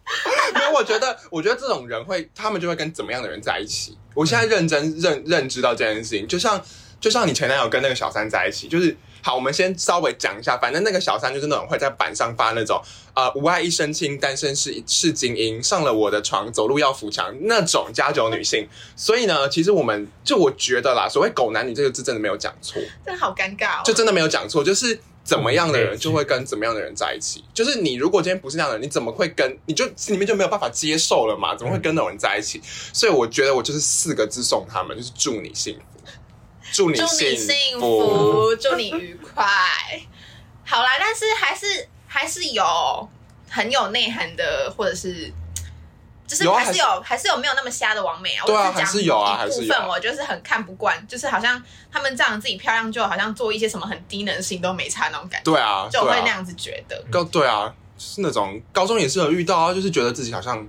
[0.55, 3.97] 因为我觉得，我觉得这种人会，他们就会跟怎么样的人在一起？
[4.15, 6.63] 我现在认真认认知到这件事情，就像
[7.01, 12.81] 就像你前男友跟那个小三在一起，就是好，我们先稍微讲一下，反正那个小三就是那种会在板上发那种
[13.15, 18.69] 呃无爱一身轻，单身是是精英，上了我的床走路要扶墙那种家酒女性。
[18.95, 23.83] 所以呢，其实我们就我觉得啦，所谓狗男女这个字真的没有讲错，真的好尴尬哦。
[23.85, 27.43] 就真的没有讲错，就是怎么样的人嗯就会跟怎么样的人在一起。
[27.55, 31.57] 就是你如果今天不是那样的人，你怎么会跟你就心里面就没有办法接受了嘛？
[31.57, 32.61] 怎么会跟那种人在一起？
[32.93, 35.99] 所以我觉得我就是四个字送他们，就是祝你幸福，
[36.73, 39.45] 祝你祝你幸幸福，祝你愉快。
[40.65, 43.09] 好啦，但是还是还是有
[43.49, 45.33] 很有内涵的，或者是。
[46.27, 48.45] 就是还是有，还是有没有那么瞎的王美啊？
[48.47, 57.05] 对啊我只讲还是有啊一部还是有啊分我就是很看不惯，就是好像他们这样自己漂亮，就好像做一些什么很低能的事情都没差那种感觉，对啊，就会那样子觉得。
[57.11, 60.67] 高对啊，就是那种高中也是有遇到啊，就是觉得自己好像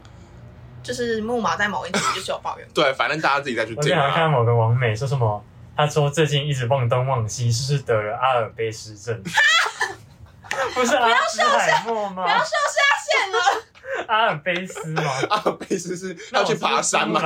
[0.84, 4.10] 就是木马在某一集就是有抱怨过，对，反正大家自己再去我之前听啊。
[4.10, 5.44] 还看到某个王美说什么，
[5.78, 9.24] 他说最近一直忘东忘西，是不是得了阿尔卑斯症？
[10.74, 12.30] 不是阿兹海默吗不？
[12.30, 13.64] 要受下线了。
[14.08, 15.04] 阿尔卑斯吗？
[15.30, 17.22] 阿尔卑斯是要去爬山吗？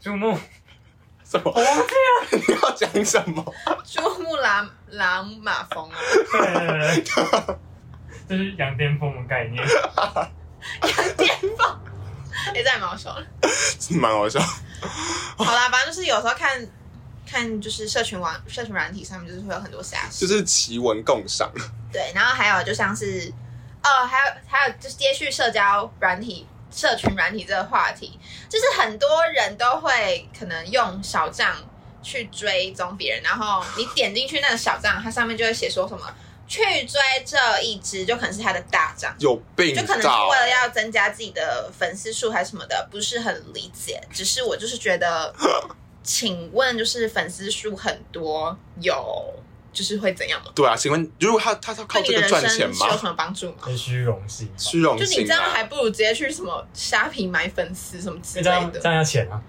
[0.00, 0.38] 珠穆，
[1.24, 1.52] 什么？
[2.32, 3.54] 你要讲什么？
[3.84, 5.96] 珠穆朗朗玛峰啊，
[6.32, 7.56] 对对对对，
[8.28, 9.56] 就是羊癫疯的概念。
[9.66, 10.30] 羊
[11.16, 11.80] 癫疯，
[12.54, 13.26] 也在毛手了。
[13.90, 14.40] 蛮好笑。
[15.36, 16.66] 好啦，反正就是有时候看
[17.26, 20.26] 看，就是社群网、社群软体上面，就是会有很多瞎事。
[20.26, 21.50] 就是奇闻共赏，
[21.92, 23.32] 对，然后还有就像是，
[23.82, 31.56] 哦，还有还有就是接续社交软体、社群软体这个话题，就是很多人都会可能用小账
[32.02, 36.14] 去追踪别人，然后你点进去那个小账，它上面就会写说什么。
[36.52, 44.02] 去追这一只，就可能是他的大账，有病就可能是为了要增加自己的粉丝数还是什么的，不是很理解。
[44.12, 45.32] 只是我就是觉得，
[46.02, 49.32] 请问就是粉丝数很多，有
[49.72, 50.50] 就是会怎样吗？
[50.54, 52.88] 对啊，请问如果他他他靠这个赚钱吗？
[52.90, 53.56] 有什么帮助吗？
[53.60, 59.40] 很虚荣心吧，虚荣就你这样还，不如直接去什么虾皮买粉丝什么之类的这样要钱啊。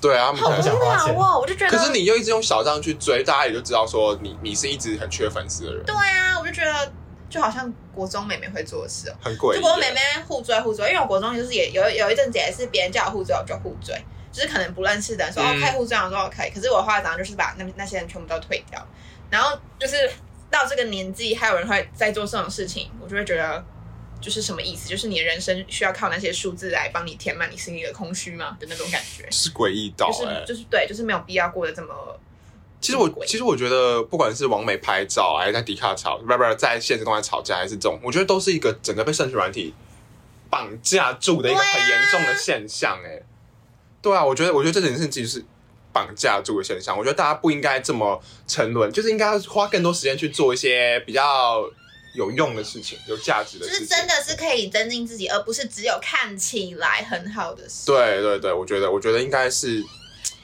[0.00, 1.40] 对啊，他们好无聊哦！
[1.40, 6.92] 我就觉得，可是你又一直用小账去追，大家也就知道说你你是一直很缺粉丝的人，对啊，我就觉得
[7.30, 9.14] 就好像国中妹妹会做的事哦。
[9.22, 9.90] 很诡异就国中妹。
[9.92, 13.94] 妹互追互追，因为我国中就是也有有一阵子也是别人叫我互追我就互追，
[14.30, 18.86] 就是可能不认识的人说、嗯哦可以互追，我说 OK，可是我后来早上就是把那那些人全部都退掉，
[19.34, 19.96] 然后就是
[20.48, 23.64] 到这个年纪还有人会在做这种事情，我就会觉得
[24.20, 24.88] 就是什么意思？
[24.88, 29.28] 就是你的人生需要靠那些数字来帮你填满你心里的空虚吗的那种感觉？
[29.32, 32.16] 是诡异到就是哎、就是对，就是没有必要过得这么
[32.80, 39.74] 其实我其实我觉得，不管是王美拍照，还是在迪卡吵，不不不，在现实中在吵架，还是这种，我觉得都是一个整个被社群软体
[40.50, 43.00] 绑架住的一个很严重的现象。
[43.02, 43.22] 哎，
[44.02, 45.44] 对啊，我觉得我觉得这件事情其实是
[45.94, 46.98] 绑架住的现象。
[46.98, 51.62] 我觉得大家不应该这么沉沦，就是应该花更多时间去做一些比较
[52.14, 53.80] 有用的事情、有价值的事情。
[53.80, 57.86] 就是真的是可以增进自己，而不是只有看起来很好的事。
[57.86, 59.82] 对对对，我觉得我觉得应该是，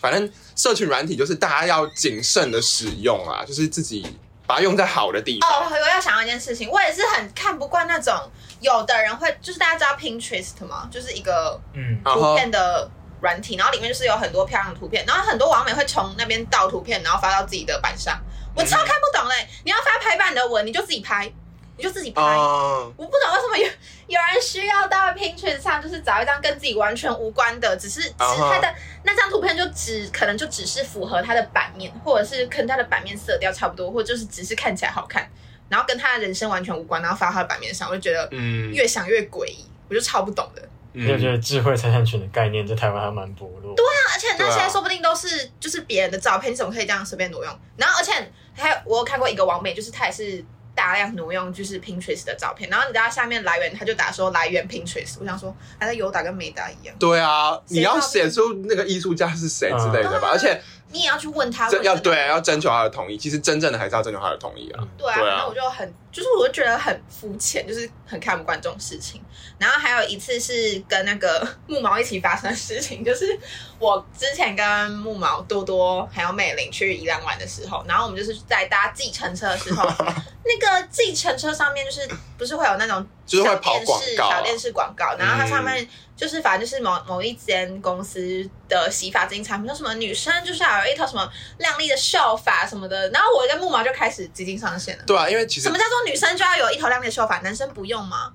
[0.01, 4.07] 反正社群软体就是大家要谨慎的使用啊，就是自己
[4.47, 5.81] 把它用在好的地方哦，方。
[5.81, 8.15] 我要想到一件事情，我也是很看不惯那种
[8.61, 10.89] 有的人会，就是大家知道 Pinterest 吗？
[10.91, 18.20] 就是一个嗯，然图片的软体，然后里面就是有很多漂亮的图片，然后很多网美会从那边盗图片，然后发到自己的板上。
[18.54, 19.46] 我超看不懂嘞！
[19.64, 21.33] 你要发排版的文，你就自己拍，
[21.76, 22.20] 你就自己拍。
[22.20, 23.64] 嗯，我不懂为什么有
[24.09, 35.30] 有人需要到 Pinterest 上，就是找一张跟自己完全无关的，只是只是他的那张图片就只可能就只是符合他的版面，或者是跟他的版面色调差不多，或者就是只是看起来好看，
[35.68, 40.68] 然后跟他的人生完全无关，然后发到他的版面上，我就觉得嗯越想越诡异，我就超不懂的。
[40.92, 43.74] 你就觉得智慧财产权的概念在台湾还蛮薄弱。
[43.74, 47.59] 对啊，而且那些说不定都是就是别人的照片，你怎么可以这样随便挪用？
[47.76, 48.12] 然后而且
[48.55, 60.61] 还有我有看过一个网美，就是她也是大量挪用就是 Pinterest 的照片，然后你知道下面来源他就打说来源 Pinterest，我想说还在有打跟没打一样，对啊，你要写出那个艺术家是谁之类的吧，嗯而且
[60.92, 63.16] 你也要去问他，这 要对要征求他的同意。
[63.16, 64.81] 其实真正的还是要征求他的同意啊。
[64.81, 69.23] 嗯对啊，那啊我就很，就是我就觉得很肤浅，就是很看不惯这种事情。
[69.59, 73.38] 然后还有一次是跟那个木毛一起发生的事情，就是
[73.79, 79.85] 我之前跟木毛、多多还有美玲去宜兰玩的时候，然后我们就是在搭计程车的时候，
[80.44, 88.20] 那个计程车上面就是不是会有那种就是会小电视、跑广告啊小电视广告，然后它上面就是反正就是某某一间公司
[88.68, 95.05] 的洗发精产品，说什么女生就是要有一套什么亮丽的秀发什么的，然后我跟木毛就开始激进上线了。
[95.07, 98.33] 对啊，因为其实什么叫做女生就要有一头亮丽的秀发，男生不用吗？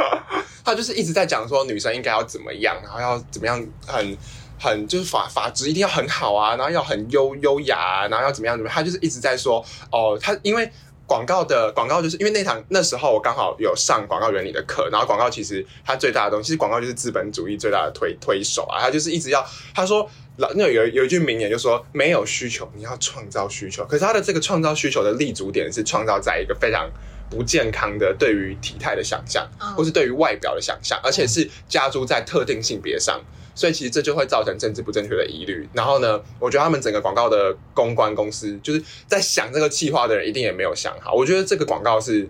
[0.64, 4.16] 他就是一直在讲说女生应该要怎么样，然后要怎么样很。
[4.58, 10.72] 很就是发发质一定要很好啊，然后要很优优雅啊，然后要怎么样怎么样，他就是一直在说哦，他因为
[11.06, 26.90] 广告的广告就是因为那堂那时候我刚好有上广告原理的课，然后广告其实它最大的东西，其实广告就是资本主义最大的推推手啊，他就是一直要他说老那有有一句名言就说没有需求你要创造需求，可是他的这个创造需求的立足点是创造在一个非常
[27.30, 33.20] 不健康的对于体态的想象，或是对于外表的想象，而且是加诸在特定性别上。
[33.56, 35.68] 所以其实这就会造成政治不正确的疑虑。
[35.72, 41.12] 然后呢，我觉得他们整个广告的公关公司，就是在想这个计划的人一定也没有想好。
[41.12, 42.28] 我觉得这个广告是，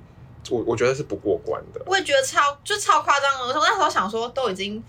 [0.49, 1.83] 我我觉得是不过关的。
[1.85, 3.45] 我也觉得超就超夸张的。
[3.45, 4.83] 我那时候想说，都已经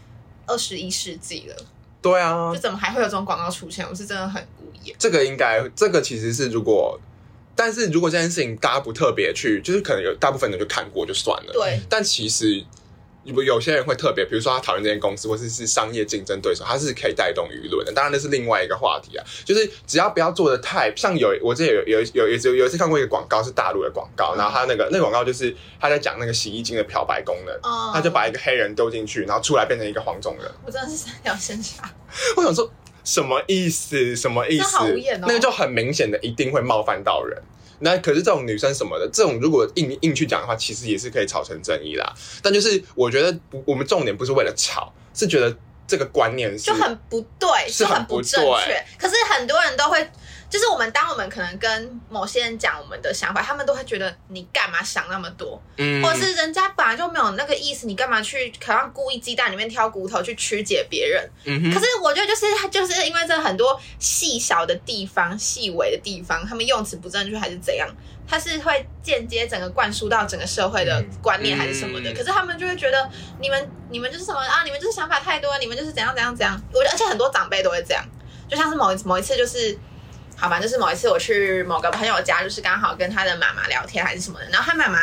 [0.45, 1.55] 二十一世纪了，
[2.01, 3.85] 对啊就，怎么还会有这种广告出现？
[3.89, 4.95] 我是真的很无言。
[4.99, 6.99] 这个应该，这个其实是如果，
[7.55, 11.51] 但是如果这件事情大家不特别去，就是可能有大部分人就看过就算了。
[11.53, 12.63] 对，但其实
[13.27, 17.91] 有有些人会特别，比如说他讨厌这间公司，或是是商业竞争对手，他是可以带动舆论的。
[17.91, 27.53] 当然那是另外一个话题啊，就是只要不要做的太像有我之前有有有有有有一次看过一个广告是大陆的广告，然后他那个那个广告就是他在讲那个洗衣精的漂白功能。
[27.63, 30.49] 嗯，他就把一个黑人丢进去，然后出来变成一个黄种人。
[30.65, 31.83] 我真的是三条线下。
[32.37, 32.71] 我想说
[33.03, 34.15] 什么意思？
[34.15, 34.77] 什么意思？
[35.21, 37.41] 那个就很明显的一定会冒犯到人。
[37.79, 42.13] 那可是这种女生什么的，这种如果硬硬去讲的话，其实也是可以吵成正义啦。
[42.41, 45.55] 但就是我觉得不，我们重点不是为了吵，是觉得
[45.87, 48.85] 这个观念是就很不对，是很不就很不正确。
[48.97, 50.09] 可是很多人都会，
[50.49, 61.29] 就是我们当我们可能跟某些人讲我们的想法，他们都会觉得你干嘛想那么多，嗯或者是人家本来就没有那个意思，你干嘛去好像故意鸡蛋里面挑骨头去曲解别人？
[61.43, 67.89] 嗯哼可是我觉得就是就是因为这很多细小的地方、细微的地方，他们用词不正确还是怎样，
[68.25, 72.09] 他是会间接整个灌输到整个社会的观念还是什么的。
[72.09, 73.09] 嗯可是他们就会觉得
[73.41, 76.57] 你们你们就是什么啊，你们就是想法太多，你们就是怎样怎样怎样。
[76.73, 78.01] 我觉得而且很多长辈都会这样，
[78.47, 79.77] 就像是某一某一次就是。
[80.39, 84.99] 好吧，就是某一次我去某个朋友家，就是刚好跟他的妈妈聊天还是什么的，然后他妈妈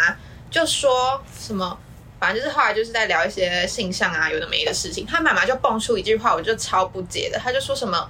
[0.49, 1.76] 就说什么，
[2.20, 8.09] 反正就是后来就是在聊一些性向啊有的没的事情，他妈妈就蹦出一句话，我就超不解的，他就说什么，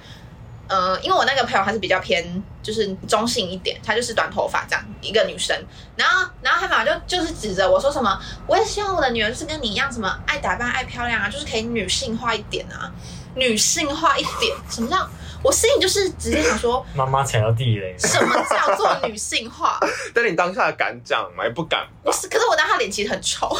[0.68, 5.56] 呃，因为我那个朋友她是比较偏就是中性一点，她就是短头发这样一个女生，
[5.96, 12.92] 然后然后他妈妈就就是指着我说什么，我也希望我的女儿就是跟你一样，什么爱打扮爱漂亮啊，就是可以女性化一点啊，
[13.34, 15.08] 女性化一点，什么叫？
[15.44, 19.78] 我心里就是直接想说，妈妈踩到地雷，什么叫做女性化？
[20.14, 21.44] 但你当下敢讲吗？
[21.44, 22.10] 也不敢吧我。
[22.12, 23.54] 是，可是我当他脸其实很丑，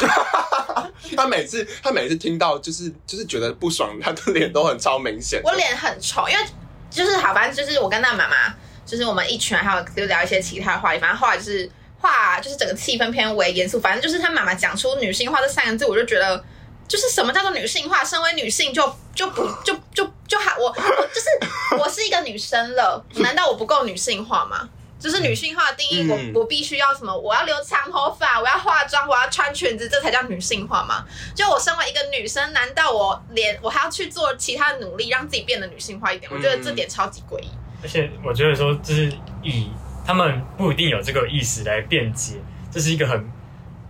[1.15, 5.39] 他每次他每次听到就是就是觉得不爽，他的脸都很超明显。
[5.43, 6.43] 我脸很丑，因为
[6.89, 8.51] 就是好，反正就是我跟那妈妈，
[8.83, 11.69] 就是我们一群人，还有就聊一些其他的话题，反正后来就是
[11.99, 16.43] 话就是整个气氛偏为严肃，反正就是他妈妈讲出女性化这三个字，我就觉得
[16.87, 18.03] 就是什么叫做女性化？
[18.03, 24.69] 身为女性就就不就就就还我我就是我是一个女生了， 难道我不够女性化吗？
[24.97, 27.15] 就是女性化的定义，嗯我我必须要什么？
[27.15, 31.05] 我要留长头发，我要化妆，我要穿裙子，这才叫女性化吗？
[31.35, 36.31] 就我身为一个女生，难道我连我还要去做其他的努力，让自己变得女性化一点？
[36.31, 37.49] 我觉得这点超级诡异。
[37.83, 39.11] 而且我觉得说，就是
[39.43, 39.69] 以
[40.07, 43.29] 他们不一定有这个意识来辩解，这是一个很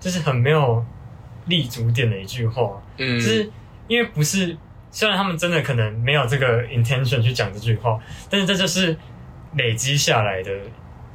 [0.02, 0.84] 就是很没有
[1.46, 2.82] 立足点的一句话。
[2.98, 3.52] 嗯就是
[3.88, 4.58] 因为不是，
[4.92, 8.96] 虽然他们真的可能没有这个 intention 去讲这句话，但是这就是
[9.56, 10.52] 累积下来的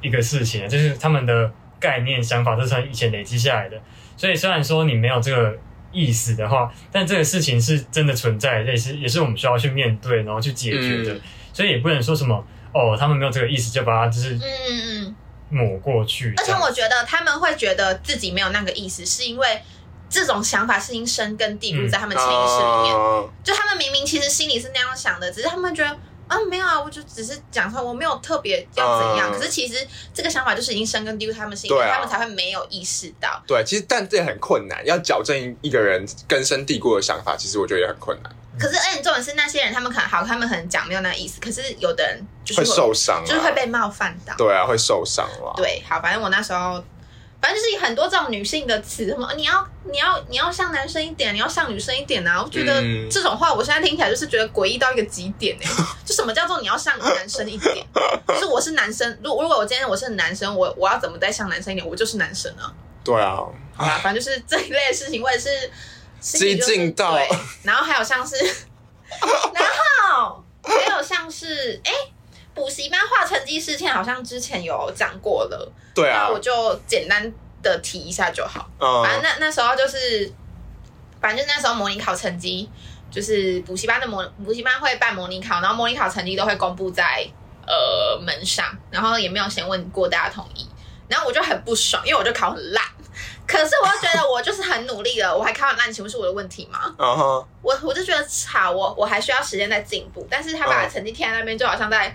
[0.00, 3.80] 一个事情啊，就是他们的概念想法都是从以前累积下来的。
[4.16, 5.56] 所以虽然说你没有这个
[5.92, 11.14] 意思的话，但这个事情是真的存在，也是也是我们需要去面对，然后去解决的。
[11.14, 11.20] 嗯
[11.52, 15.16] 所以也不能说什么哦，他们没有这个意思就把它就是嗯嗯嗯。
[15.50, 16.32] 抹过去。
[16.36, 19.60] 而且我觉得他们会觉得自己没有那个意思，是因为
[20.10, 22.94] 这种想法是已经深根蒂固在他们潜意识里面。
[22.94, 25.88] 啊就他们明明其实心里是那样想的，只是他们觉得
[26.26, 29.30] 啊没有啊，我就只是讲出来我没有特别要怎样。
[29.30, 29.74] 嗯可是其实
[30.12, 33.42] 这个想法就是已经深根蒂固他们心里，他们才会没有意识到。
[33.46, 44.34] 对，其实但这也很困难，要矫正一个人根深蒂固的想法，其实我觉得也很困难，可是，而且重点是那些人，他们可能好，他们可能讲没有那个意思，可是有的人就是会受伤啊，就是会被冒犯到。
[44.36, 45.54] 对啊，会受伤了。
[45.56, 46.82] 对，好，反正我那时候，
[47.40, 52.42] 反正就是有很多这种女性的词，什么你要你要你要像男生一点，你要像女生一点啊！
[52.42, 55.66] 我觉得嗯这种话，我现在听起来就是觉得诡异到一个极点哎、
[56.04, 57.86] 就什么叫做你要像男生一点？
[58.28, 61.86] 就是我是男生，如如果我今天我是男生，我我要怎么再像男生一点？
[61.86, 62.70] 我就是男生啊！
[63.02, 63.36] 对啊，
[63.74, 65.48] 好吧，反正就是这一类的事情，我也是
[66.20, 67.26] 激进到对，
[67.62, 68.36] 然后还有像是，
[69.54, 69.64] 然
[70.12, 71.90] 后还有像是哎。
[72.54, 76.26] 补习班画成绩事件好像之前有讲过了，对啊。
[76.26, 77.32] 那，我就简单
[77.62, 78.68] 的提一下就好。
[78.78, 79.02] 嗯。
[79.02, 80.30] 反正那那时候就是，
[81.20, 82.68] 反正那时候模拟考成绩，
[83.10, 87.26] 就是补习班的模补习班会办模拟考，然后模拟考成绩都会公布在
[87.66, 90.68] 呃门上，然后也没有先问过大家同意，
[91.08, 92.84] 然后我就很不爽，因为我就考很烂，
[93.46, 96.94] 可是我又觉得我就是很努力了，我还考很烂，请问是我的问题吗？
[96.98, 100.90] 嗯哼，我我就觉得好，我我还需要时间在进步，但是他把嗯。
[100.90, 102.14] 成绩贴在那边，就好像在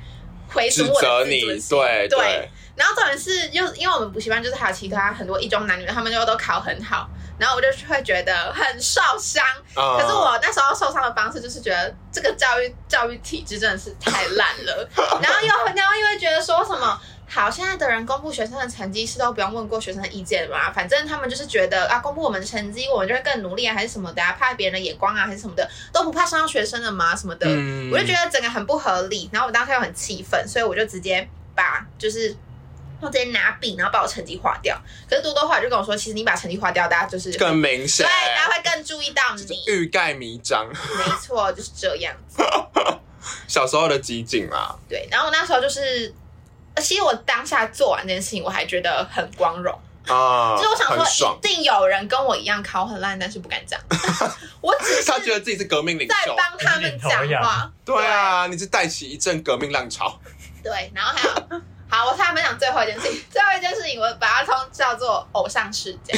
[0.54, 2.10] 回指损我责你的自尊，心。
[2.10, 9.44] 对对，然后重点是，又因为我们补习班就是还有其他很多一中男女，他们就都考很好，然后我就会觉得很受伤。
[9.74, 14.90] 可可是我那时候受伤的方式就是觉得这个教育教育体制真的是太烂了，
[15.22, 17.00] 然后又然后又会觉得说什么。
[17.28, 20.72] 好，现在的人公布学生的成绩是都不用问过学生的意见的嘛？
[20.72, 27.48] 反正他们就是觉得啊，公布我们的成绩，我们就会更努力啊，还是什么的啊，怕别人的眼光啊，还是什么的，都不怕伤到学生的嘛，什么的。
[27.50, 32.36] 嗯我就觉得整个很不合理，然后我当时又很气愤，所以我就直接把就是
[33.02, 34.80] 我直接拿笔，然后把我成绩划掉。
[35.10, 39.64] 可是多多后来就跟我说，其实你把成绩划掉，大家就是更明显对，，大家会更注意到你。
[39.68, 42.44] 欲盖弥彰，没错，就是这样子。
[43.48, 46.14] 小时候的激进嘛，对，然后我那时候就是，呃
[46.82, 49.74] 其实我当下做完这件事情，我还觉得很光荣。
[50.08, 53.80] 啊， 就是我想说，一，定有人跟我一样考很烂，但是不敢讲。
[54.62, 57.72] 我只是他觉得自己是革命领袖在袖，帮他们讲话。
[57.84, 60.20] 对啊，你是带起一阵革命浪潮，
[60.64, 63.24] 对，然后还有，好，我跟他分享最后一件事情。
[63.32, 66.16] 最后一件事情，我把它称叫做偶像事件。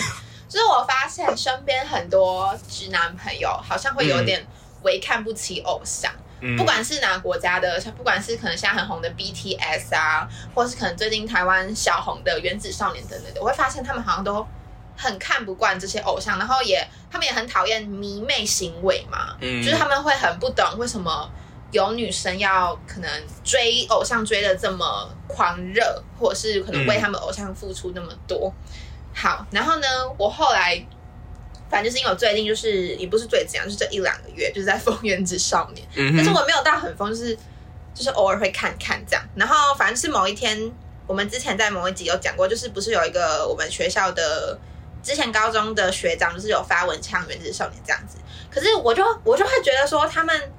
[0.50, 4.46] 就是我发现身边很多直男朋友好像会有点
[4.84, 6.24] 微看不起偶像，嗯
[6.58, 14.46] 不管是哪个国家的，像不管是可能现在很红的 BTS 啊，或是可能最近台湾小红的原子少年等等的，我会发现他们好像都
[14.96, 19.64] 很看不惯这些偶像，然后也他们也很讨厌迷妹行为嘛，嗯。
[19.64, 21.30] 就是他们会很不懂为什么
[21.72, 23.10] 有女生要可能
[23.44, 28.54] 追偶像追的这么狂热，或者是可能为他们偶像付出那么多。
[29.14, 30.86] 好，然后呢，我后来
[31.70, 37.36] 反正就是因为我最近就是也不是最近啊，就是这一两个月就是在疯原子少年，嗯哼，但是我没有到很疯，就是
[37.94, 39.24] 就是偶尔会看看这样。
[39.36, 40.72] 然后反正是某一天，
[41.06, 44.58] 我们之前在某一集有讲过，就是不是有一个我们学校的
[45.04, 48.18] 之前高中的学长，就是有发文呛原子少年这样子。
[48.50, 50.52] 可是我就我就会觉得说，他们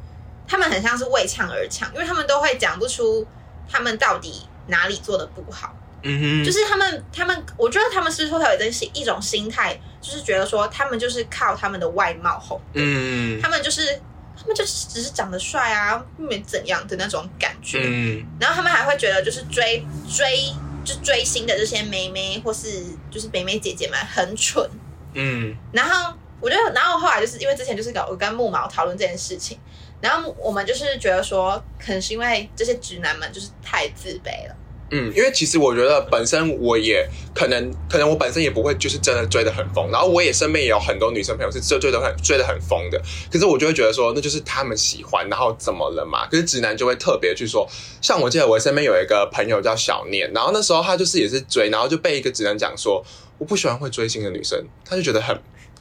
[0.46, 3.26] 他们很像是为呛而呛，因为他们都会讲不出
[3.70, 5.74] 他们到底哪里做的不好。
[6.02, 14.00] 嗯哼，就是他们，他们，我觉得他们是会有一种一种心态，就是觉得说他们就是靠他们的外貌红，嗯他们就是
[14.36, 17.80] 他们就是只是长得帅啊，没怎样的那种感觉。
[17.84, 20.52] 嗯然后他们还会觉得就是追追
[20.84, 24.68] 就追星的这些妹妹或是就是妹妹姐姐们很蠢。
[25.14, 29.58] 嗯然后我就，然后后来就是因为之前就是跟我跟木毛讨论这件事情，
[30.00, 34.56] 然后我们就是觉得说，可能是因为这些直男们就是太自卑了。
[34.90, 42.98] 嗯，因为其实我觉得本身我也可能，可能我本身也不会就是真的追得很疯，然后我也身边也有很多女生朋友是追追得很追得很疯的，
[43.30, 46.26] 可是我就会觉得说那就是他们喜欢，然后怎么了嘛？
[46.26, 47.68] 可是直男就会特别去说，
[48.00, 53.04] 像我记得我身边有一个朋友叫小念，然后那时候他就是也是追，然后就被一个直男讲说
[53.36, 55.38] 我不喜欢会追星的女生，他就觉得很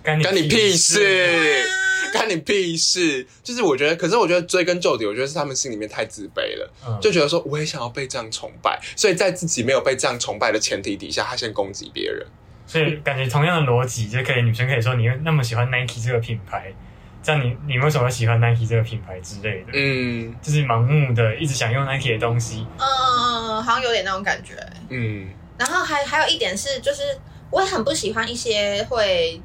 [0.07, 1.03] 干干你屁事。
[1.03, 3.27] 啊干你屁事！
[3.43, 12.25] 就是我觉得，可是我觉得追根究底，我觉得是他们心里面太自卑了，嗯就觉得说我也想要被这样崇拜，所以在自己没有被这样崇拜的前提底下，他先攻击别人。
[12.65, 16.73] 所以感觉同样的逻辑就可以，女生可以说你那么喜欢 Nike 这个品牌，
[17.21, 19.73] 这样你你为什么会喜欢 Nike 这个品牌之类的？
[19.73, 24.53] 嗯就是盲目的一直想用 Nike 的东西，嗯嗯嗯，好像有点那种感觉。
[24.89, 25.27] 嗯
[25.59, 27.01] 然后还还有一点是，就是
[27.51, 29.41] 我也很不喜欢一些会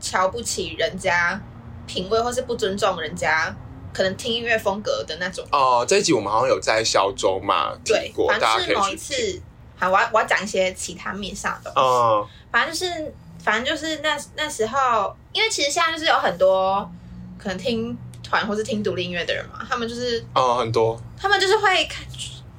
[0.00, 1.40] 瞧不起人家
[1.86, 3.54] 品味，或是不尊重人家
[3.92, 5.46] 可能听音乐风格的那种。
[5.52, 8.96] 哦，这一集我们好像有在小周嘛对，过，反大家可正是某一。
[8.96, 9.42] 次，
[9.76, 11.88] 好，我要我要讲一些其他面上的东西。
[11.88, 16.88] 嗯反正就是，反正就是那那时候，因为其实现在就是有很多
[17.36, 22.06] 可能听团或是听独立音乐的人嘛，他们就是哦，很多他们就是会看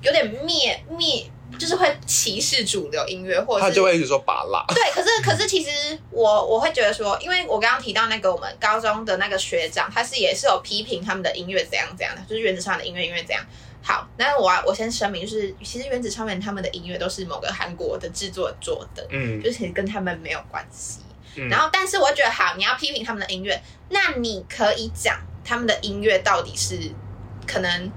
[0.02, 4.66] 有点灭灭，就是会歧视主流音乐，或者是他就会一直说拔蜡。
[4.74, 13.43] 对，可是可是其实我我会觉得说，因为我刚刚提到那个我们高中的那个学长，他是也是有批评他们的音乐怎样怎样的，就是原子少年的音乐音乐怎样。
[13.82, 21.00] 好，那我要我先声明，就是其实原子少年他们的音乐都是某个韩国的制作做的，嗯就是其实跟他们没有关系。
[21.36, 26.80] 嗯然后，但是我觉得好，你要批评他们的音乐，那你可以讲他们的音乐到底是
[27.46, 27.91] 可能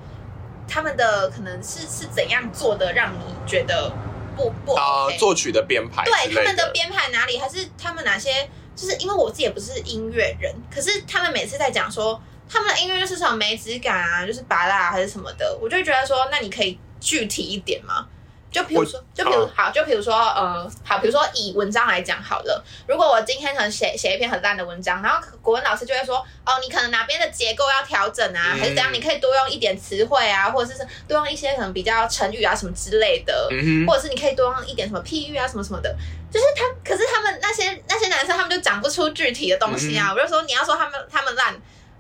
[0.69, 3.91] 他们的可能是是怎样做的，让你觉得
[4.37, 8.49] 不不 OK？、啊，作曲的编排对他们的编排哪里，还是他们哪些？
[8.77, 18.07] 就是因为我自己也不是音乐人，可是他们每次在讲说他们的音乐就是什么没质感啊，就是拔辣还是什么的，我就觉得说，那你可以具体一点吗？
[18.51, 35.95] 就比如说，就比如哦好，就比如说，呃，好，比如说以文章来讲好了，如果我今天可能写写一篇很烂的文章，然后国文老师就会说，哦，你可能哪边的结构要调整啊，嗯还是怎样，你可以多用一点词汇啊，或者是多用一些可能比较成语啊什么之类的，嗯，或者是你可以多用一点什么譬喻啊，什么什么的。
[36.31, 40.13] 就是他，可是他们那些那些男生，他们就讲不出具体的东西嗯啊。
[40.15, 41.28] 我就说你要说他们他们烂，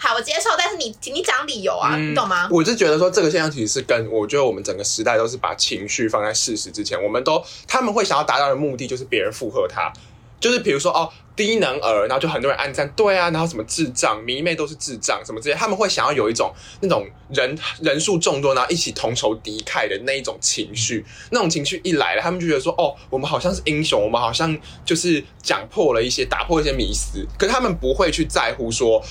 [0.00, 2.48] 好，我接受，但是你你讲理由啊，嗯你懂吗？
[2.52, 9.92] 我是觉得说这个现象其实是跟我觉得我们整个时代都是把情绪放在事实之前，我们都他们会想要达到的目的就是别人附和他，
[10.38, 29.02] 就是比如说哦低能儿，然后就很多人暗赞对啊，然后什么智障迷妹都是智障什么之类，他们会想要有一种那种人人数众多，然后一起同仇敌忾的那一种情绪，那种情绪一来了，他们就觉得说哦我们好像是英雄，我们好像就是讲破了一些打破一些迷思，可是他们不会去在乎说。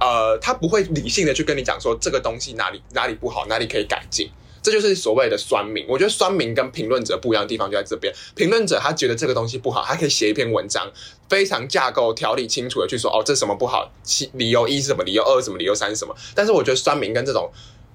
[0.00, 4.30] 呃，他不会理性的去跟你讲说这个东西哪里哪里不好，哪里可以改进。
[4.60, 5.86] 这就是所谓的酸民。
[5.88, 8.12] 我觉得酸民跟评论者不一样的地方就在这边。
[8.34, 10.90] 评论者他觉得这个东西不好，他可以写一篇文章，
[11.28, 16.14] 非常架构条理清楚的去说，哦，这什么不好，其理由一是什么，理由二是什么，理由三是什么。
[16.34, 17.50] 但是我觉得酸民跟这种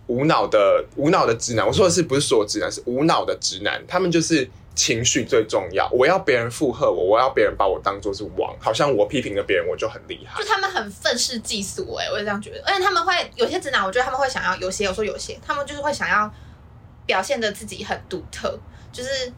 [0.07, 5.89] 无脑的无脑的直男，我说的是不是所有直男，是无脑的直男，他们就是情绪最重要。
[5.91, 10.47] 我要别人附和我，我要别人把我当做是王，好像我批评了别人，我就很厉害就。
[10.47, 12.63] 他们很愤世嫉俗，哎，我也这样觉得。
[12.65, 16.31] 而且他们会有些直男，我觉得他们会想要有些，有时候有些，他们就是会想要
[17.05, 18.59] 表现的自己很独特，
[18.91, 19.31] 就是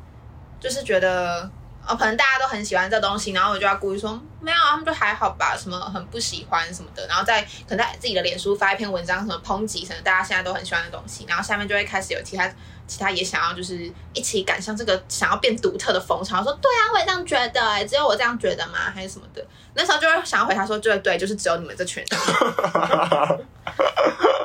[0.59, 1.49] 就是觉得。
[1.87, 12.51] 哦，可能大家都很喜欢这东西，然后我就要故意说没有，他们就还好吧，什么很不喜欢什么的，然后再可能在自己的脸书发一篇文章，什么抨击，什么大家现在都很喜欢的东西，然后下面就会开始有其他
[12.87, 18.91] 其他也想要就是一起赶上这个想要变独特的风潮，说对啊，我也这样觉得、欸，只有我这样觉得吗？
[18.93, 19.45] 还是什么的？
[19.73, 22.07] 那时候就会想要回他说，对对，就是只有你们这群人。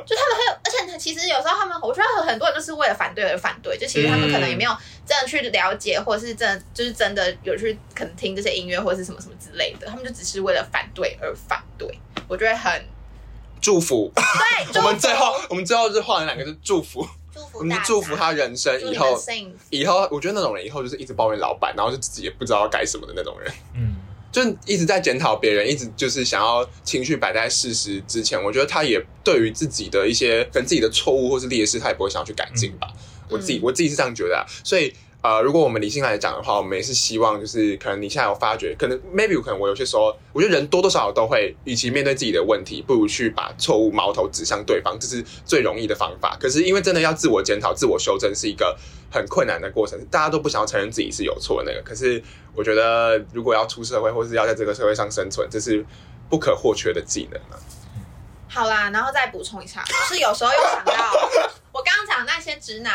[0.07, 4.77] 就他们很有，而且其实有时候他们，我觉得很多人都是为了反对而反对，就其实他们可能也没有
[5.07, 11.89] 真的去了解，或者是真的就是真的有去可能听这些音乐或者是什么什么之类的，他们就只是为了反对而反对。
[12.27, 12.85] 我觉得很
[13.61, 17.07] 祝福，对，我们最后我们最后是换了两个字祝福，
[17.41, 19.19] 祝福我们祝福他人生以后
[19.71, 23.53] 以后，我觉得那种人以后就是一直抱怨老板，然后就自己也不知道要改什么的那种人。
[23.75, 23.97] 嗯，
[24.31, 28.43] 就一直在检讨别人，一直就是想要情绪摆在事实之前。
[28.43, 32.89] 我觉得他也对于自己的一些跟自己的错误或是劣势，他也不会想要去改进吧。
[33.29, 34.93] 我自己嗯我自己是这样觉得、啊，所以。
[35.23, 46.39] 呃，如果我们理性来讲的话，我们也是希望，就是可能你现在有发觉，可能 maybe 可能我有些时候，我觉得人多多少少都会，与其面对自己的问题，不如去把错误矛头指向对方，这是最容易的方法。
[46.41, 48.75] 可是因为真的要自我检讨、自我修正，是一个
[49.13, 51.83] 很困难的过程，大家都不想要承认自己是有错的那个。
[51.83, 52.23] 可是
[52.55, 55.85] 我觉得，如果要出社会，或是要在这个社会上生存，这是
[56.31, 57.61] 不可或缺的技能啊。
[58.49, 61.13] 好啦，然后再补充一下，就是有时候又想到
[61.73, 62.93] 我刚刚讲那些直男，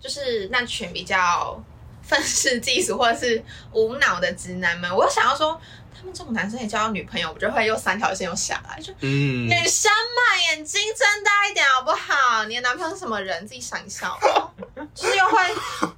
[0.00, 1.60] 就是那群比较
[2.02, 3.42] 愤世嫉俗或者是
[3.72, 5.60] 无脑的直男们，我想要说，
[6.06, 12.44] 们这种男生也交到女朋友，我就会又三条线又下来，就嗯，女生嘛，眼睛睁大一点好不好？
[12.46, 13.46] 你的男朋友是什么人？
[13.46, 14.50] 自己想一下哦。
[14.94, 15.36] 就是又会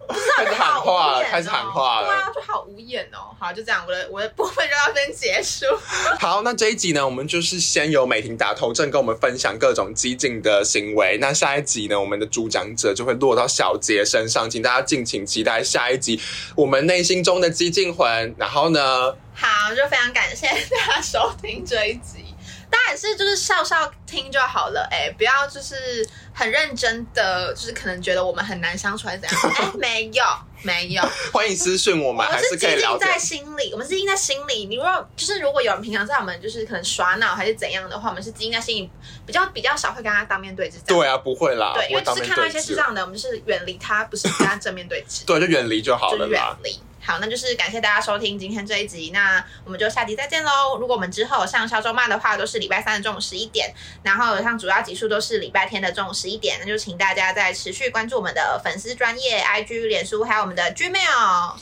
[0.09, 3.35] 不知道开始喊话了好无言哦开始喊话了对啊，就好无眼哦。
[3.39, 5.67] 好，就这样，我的我的部分就到这边结束。
[6.19, 11.19] 好，那这一集呢，我们就是先由美婷打头阵，跟我们分享各种激进的行为。
[11.21, 16.21] 那下一集呢，我们的主讲者就会落到小杰身上，请大家敬请期待下一集
[16.57, 18.35] 我们内心中的激进魂。
[18.39, 22.35] 然后呢，好，就非常感谢大家收听这一集。
[22.69, 29.51] 大家也是就是笑笑听就好了，哎，不要就是很认真的，就是可能觉得我们很难相处还是怎样？
[29.57, 30.25] 哎，没有，
[30.63, 33.19] 没有，欢迎私讯我们，还我们是可以聊天积定在。
[33.19, 34.67] 心里，我们是积定在心里。
[34.67, 38.91] 你如果就是如果有人平常在我们就是可能耍脑还是怎样的话，我们是积定在心里，
[39.25, 40.75] 比较比较少会跟他当面对峙。
[40.85, 45.25] 对啊，不会啦，对，因为是看到一些是这样的，我们就是远离他，不是跟他正面对峙。
[45.25, 46.59] 对，就远离就好就远了啦。
[46.65, 46.79] 离。
[47.09, 50.77] 好，那就是感谢大家收听今天这一集，那我们就下集再见喽。
[50.79, 61.55] 如果我们之后上小周骂的话，都是礼拜三的中午十一点，然后有上主要集数都是礼拜天的中午十一点，那就请大家再持续关注我们的粉丝专业 IG、脸书，还有我们的 Gmail。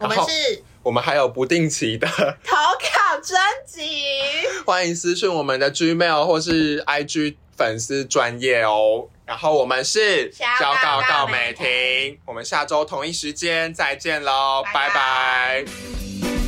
[0.00, 2.06] 我们是我们还有不定期的，
[2.44, 4.02] 投稿专辑，
[4.66, 9.08] 欢迎私讯我们的 Gmail 或是 IG 粉丝专业哦。
[9.30, 14.92] 然后我们是小告告小告美美婷，我们下周同一时间再见喽，拜拜。
[14.92, 16.39] 拜拜